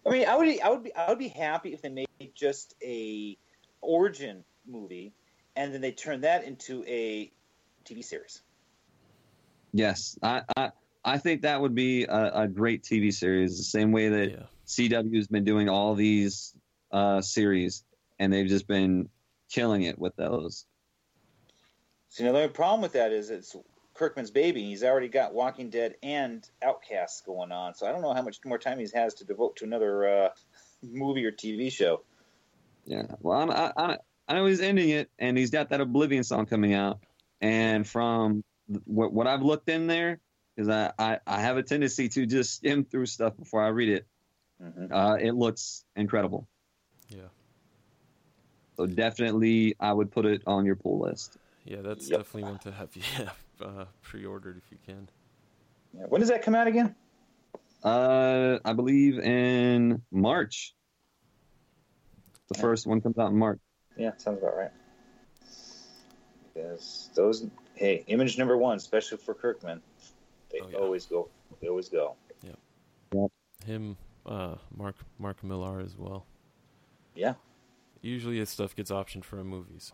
mean, 0.07 0.27
I 0.27 0.37
would, 0.37 0.61
I 0.61 0.71
would 0.71 0.83
be, 0.83 0.95
I 0.95 1.09
would 1.09 1.19
be 1.19 1.29
happy 1.29 1.73
if 1.73 1.81
they 1.83 1.89
made 1.89 2.09
just 2.35 2.75
a 2.83 3.37
origin 3.81 4.45
movie, 4.67 5.13
and 5.61 5.75
then 5.75 5.83
they 5.83 5.93
turn 5.93 6.23
that 6.23 6.45
into 6.45 6.83
a 6.87 7.31
TV 7.85 8.03
series. 8.03 8.41
Yes, 9.73 10.19
I 10.23 10.43
I, 10.57 10.71
I 11.05 11.19
think 11.19 11.43
that 11.43 11.61
would 11.61 11.75
be 11.75 12.05
a, 12.05 12.43
a 12.43 12.49
great 12.49 12.83
TV 12.83 13.13
series. 13.13 13.59
The 13.59 13.65
same 13.65 13.93
way 13.93 14.09
that 14.09 14.31
yeah. 14.31 14.47
CW 14.67 15.15
has 15.17 15.29
been 15.29 15.45
doing 15.45 15.69
all 15.69 15.95
these 15.95 16.55
uh, 16.93 17.21
series, 17.21 17.85
and 18.19 18.33
they've 18.33 18.49
just 18.49 18.67
been 18.67 19.11
killing 19.51 19.83
it 19.83 19.99
with 19.99 20.17
those. 20.17 20.65
So, 22.09 22.23
you 22.23 22.29
know, 22.29 22.33
the 22.33 22.43
only 22.45 22.55
problem 22.55 22.81
with 22.81 22.93
that 22.93 23.13
is 23.13 23.29
it's 23.29 23.55
Kirkman's 23.95 24.31
baby. 24.31 24.65
He's 24.65 24.83
already 24.83 25.09
got 25.09 25.35
Walking 25.35 25.69
Dead 25.69 25.95
and 26.03 26.49
Outcasts 26.63 27.21
going 27.21 27.53
on. 27.53 27.75
So 27.75 27.87
I 27.87 27.93
don't 27.93 28.01
know 28.01 28.15
how 28.15 28.23
much 28.23 28.39
more 28.47 28.59
time 28.59 28.79
he 28.79 28.89
has 28.95 29.15
to 29.15 29.27
devote 29.27 29.57
to 29.57 29.67
another 29.67 30.09
uh, 30.09 30.29
movie 30.83 31.25
or 31.27 31.33
TV 31.33 31.71
show. 31.71 32.03
Yeah. 32.87 33.07
Well, 33.21 33.53
I, 33.53 33.73
I, 33.77 33.97
I 34.31 34.35
know 34.35 34.47
he's 34.47 34.61
ending 34.61 34.91
it, 34.91 35.11
and 35.19 35.37
he's 35.37 35.51
got 35.51 35.71
that 35.71 35.81
Oblivion 35.81 36.23
song 36.23 36.47
coming 36.47 36.73
out. 36.73 37.01
And 37.41 37.85
from 37.85 38.45
what, 38.85 39.13
what 39.13 39.27
I've 39.27 39.43
looked 39.43 39.69
in 39.69 39.89
there, 39.89 40.21
because 40.55 40.69
I, 40.69 40.93
I, 41.01 41.19
I 41.27 41.41
have 41.41 41.57
a 41.57 41.65
tendency 41.65 42.09
to 42.11 42.27
just 42.27 42.55
skim 42.55 42.85
through 42.85 43.07
stuff 43.07 43.37
before 43.37 43.61
I 43.61 43.69
read 43.69 43.89
it, 43.89 44.07
hmm 44.63 44.93
uh, 44.93 45.17
it 45.21 45.35
looks 45.35 45.85
incredible. 45.97 46.47
Yeah. 47.09 47.23
So 48.77 48.87
definitely, 48.87 49.75
I 49.81 49.93
would 49.93 50.13
put 50.13 50.27
it 50.27 50.43
on 50.47 50.65
your 50.65 50.77
pull 50.77 51.01
list. 51.01 51.37
Yeah, 51.65 51.81
that's 51.83 52.09
Yep. 52.09 52.21
definitely 52.21 52.51
one 52.51 52.59
to 52.61 52.71
have 52.71 52.91
yeah, 53.19 53.31
uh, 53.61 53.87
pre-ordered 54.03 54.59
if 54.65 54.71
you 54.71 54.79
can. 54.87 55.09
Yeah. 55.93 56.05
When 56.09 56.21
does 56.21 56.31
that 56.31 56.43
come 56.43 56.55
out 56.55 56.69
again? 56.69 56.95
Uh, 57.83 58.59
I 58.65 58.75
believe 58.75 59.19
in 59.19 60.03
March. 60.13 60.73
The 62.53 62.59
first 62.59 62.87
one 62.87 63.01
comes 63.01 63.19
out 63.19 63.31
in 63.31 63.37
March. 63.39 63.59
Yeah, 64.01 64.13
sounds 64.17 64.39
about 64.39 64.57
right. 64.57 64.71
Because 66.55 67.11
those, 67.15 67.47
hey, 67.75 68.03
image 68.07 68.39
number 68.39 68.57
one, 68.57 68.79
especially 68.79 69.19
for 69.19 69.35
Kirkman, 69.35 69.83
they 70.51 70.61
Oh, 70.63 70.69
yeah. 70.71 70.79
always 70.79 71.05
go. 71.05 71.29
They 71.61 71.69
always 71.69 71.91
go. 71.91 72.17
Yeah. 72.43 72.53
Yep. 73.13 73.31
Him, 73.67 73.99
uh, 74.25 74.55
Mark 74.75 74.97
Mark 75.19 75.45
Millar 75.45 75.81
as 75.81 75.99
well. 75.99 76.25
Yeah. 77.15 77.35
Usually 78.01 78.39
his 78.39 78.49
stuff 78.49 78.75
gets 78.75 78.91
optioned 78.91 79.25
for 79.25 79.37
movies. 79.45 79.93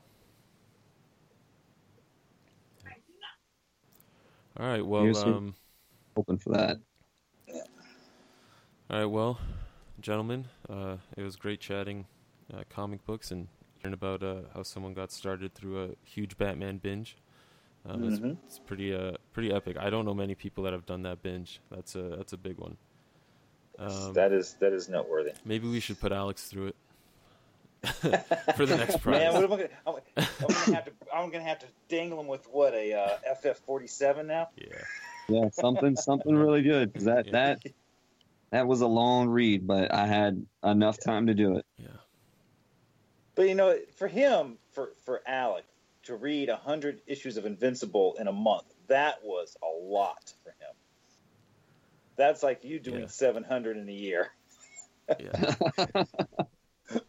All 4.59 4.67
right, 4.67 4.87
well, 4.87 5.03
Here's 5.03 5.23
your- 5.25 5.35
um, 5.35 5.55
Hoping 6.15 6.39
for 6.39 6.51
that. 6.53 6.79
all 8.89 8.99
right, 9.01 9.05
well, 9.05 9.39
gentlemen, 10.01 10.47
uh, 10.71 10.97
it 11.17 11.23
was 11.25 11.35
great 11.37 11.61
chatting 11.61 12.07
uh, 12.55 12.63
comic 12.71 13.05
books 13.05 13.31
and 13.33 13.49
hearing 13.83 13.95
about 13.95 14.23
uh, 14.23 14.43
how 14.55 14.63
someone 14.63 14.95
got 14.95 15.11
started 15.13 15.55
through 15.55 15.85
a 15.85 15.89
huge 16.05 16.37
Batman 16.37 16.79
binge. 16.79 17.17
Um, 17.89 18.05
it's, 18.09 18.19
Mhm. 18.19 18.37
it's 18.47 18.59
pretty 18.59 18.93
uh 18.95 19.13
pretty 19.33 19.53
epic. 19.53 19.77
I 19.79 19.91
don't 19.91 20.05
know 20.05 20.15
many 20.15 20.35
people 20.35 20.65
that 20.65 20.73
have 20.73 20.87
done 20.87 21.03
that 21.03 21.23
binge. 21.23 21.61
That's 21.71 21.95
a 21.95 22.17
that's 22.17 22.33
a 22.33 22.37
big 22.37 22.59
one. 22.59 22.77
Um, 23.79 24.13
that 24.15 24.33
is 24.33 24.55
that 24.61 24.73
is 24.73 24.89
noteworthy. 24.89 25.33
maybe 25.45 25.69
we 25.69 25.81
should 25.81 26.01
put 26.01 26.11
Alex 26.11 26.49
through 26.49 26.69
it 26.69 26.77
for 28.57 28.67
the 28.67 28.77
next 28.77 29.01
prize. 29.03 29.21
Man, 29.21 29.35
what 29.35 29.45
am 29.45 29.53
I 29.53 29.57
gonna? 29.57 29.69
I'm, 29.87 29.95
I'm 30.41 30.49
gonna 30.49 30.75
have 30.75 30.85
to. 30.87 30.93
I'm 31.15 31.31
gonna 31.31 31.45
have 31.45 31.59
to 31.61 31.67
dangle 31.89 32.19
him 32.19 32.27
with 32.27 32.45
what 32.51 32.75
a 32.75 32.93
uh, 32.95 33.35
FF47 33.45 34.27
now. 34.27 34.49
yeah, 34.57 34.67
Yeah, 35.29 35.49
something 35.53 35.95
something 35.97 36.35
really 36.35 36.63
good. 36.63 36.93
'cause 36.95 37.05
that 37.05 37.27
Yeah. 37.27 37.33
that 37.33 37.63
that 38.51 38.67
was 38.67 38.81
a 38.81 38.87
long 38.89 39.29
read, 39.29 39.67
but 39.67 39.93
I 39.95 40.07
had 40.07 40.45
enough 40.65 40.99
time 40.99 41.27
to 41.29 41.35
do 41.35 41.57
it. 41.57 41.67
yeah, 41.79 41.89
But 43.37 43.49
you 43.49 43.55
know, 43.55 43.79
for 43.97 44.09
him, 44.09 44.59
for 44.73 44.91
for 45.05 45.23
Alec, 45.27 45.65
to 46.05 46.17
read 46.17 46.49
hundred 46.49 47.03
issues 47.07 47.37
of 47.37 47.47
Invincible 47.47 48.17
in 48.19 48.27
a 48.27 48.33
month, 48.33 48.67
that 48.89 49.23
was 49.23 49.57
a 49.63 49.67
lot 49.67 50.33
for 50.43 50.51
him. 50.51 50.75
That's 52.17 52.43
like 52.43 52.65
you 52.65 52.81
doing 52.81 53.03
Yeah. 53.03 53.07
700 53.09 53.77
in 53.77 53.89
a 53.89 53.93
year. 53.93 54.33
yeah. 55.21 55.55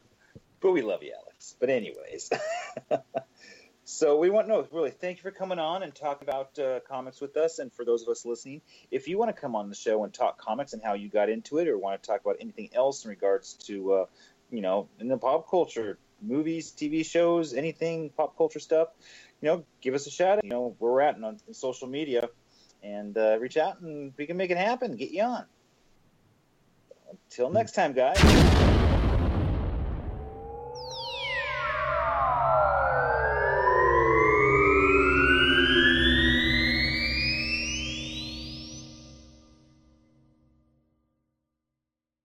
But 0.60 0.72
we 0.72 0.82
love 0.82 1.04
you, 1.04 1.14
Alex. 1.14 1.56
But 1.60 1.70
anyways, 1.70 2.30
so 3.84 4.18
we 4.18 4.30
want 4.30 4.48
to 4.48 4.54
no 4.54 4.68
really. 4.72 4.92
Thank 4.92 5.18
you 5.18 5.24
for 5.24 5.32
coming 5.32 5.60
on 5.60 5.84
and 5.84 5.94
talk 5.94 6.22
about 6.22 6.58
uh, 6.58 6.80
comics 6.88 7.22
with 7.22 7.38
us. 7.38 7.60
And 7.60 7.72
for 7.72 7.86
those 7.86 8.02
of 8.02 8.10
us 8.10 8.26
listening, 8.26 8.62
if 8.90 9.08
you 9.08 9.18
want 9.18 9.34
to 9.34 9.40
come 9.40 9.56
on 9.56 9.70
the 9.70 9.76
show 9.76 10.04
and 10.04 10.14
talk 10.14 10.40
comics 10.40 10.74
and 10.74 10.84
how 10.84 10.96
you 10.96 11.10
got 11.10 11.30
into 11.30 11.60
it, 11.60 11.68
or 11.68 11.78
want 11.78 12.02
to 12.02 12.08
talk 12.08 12.22
about 12.22 12.38
anything 12.42 12.70
else 12.74 13.06
in 13.06 13.10
regards 13.10 13.54
to, 13.68 13.94
uh, 13.94 14.06
you 14.50 14.62
know, 14.62 14.90
in 15.00 15.08
the 15.08 15.18
pop 15.18 15.48
culture, 15.50 16.00
movies, 16.22 16.74
TV 16.76 17.06
shows, 17.06 17.54
anything 17.54 18.10
pop 18.10 18.38
culture 18.38 18.60
stuff, 18.60 18.90
you 19.42 19.48
know, 19.48 19.66
give 19.82 19.94
us 19.94 20.08
a 20.08 20.12
shout. 20.12 20.38
Out. 20.38 20.44
You 20.44 20.50
know, 20.50 20.76
where 20.80 20.92
we're 20.92 21.02
at 21.02 21.22
on, 21.24 21.40
social 21.52 21.88
media, 21.88 22.30
and 22.84 23.18
uh, 23.18 23.38
reach 23.40 23.58
out 23.58 23.82
and 23.82 24.14
we 24.18 24.26
can 24.26 24.38
make 24.38 24.52
it 24.52 24.58
happen. 24.58 24.96
Get 24.96 25.12
you 25.12 25.24
on. 25.24 25.46
Until 27.30 27.50
next 27.50 27.74
time, 27.74 27.94
guys. 27.94 28.67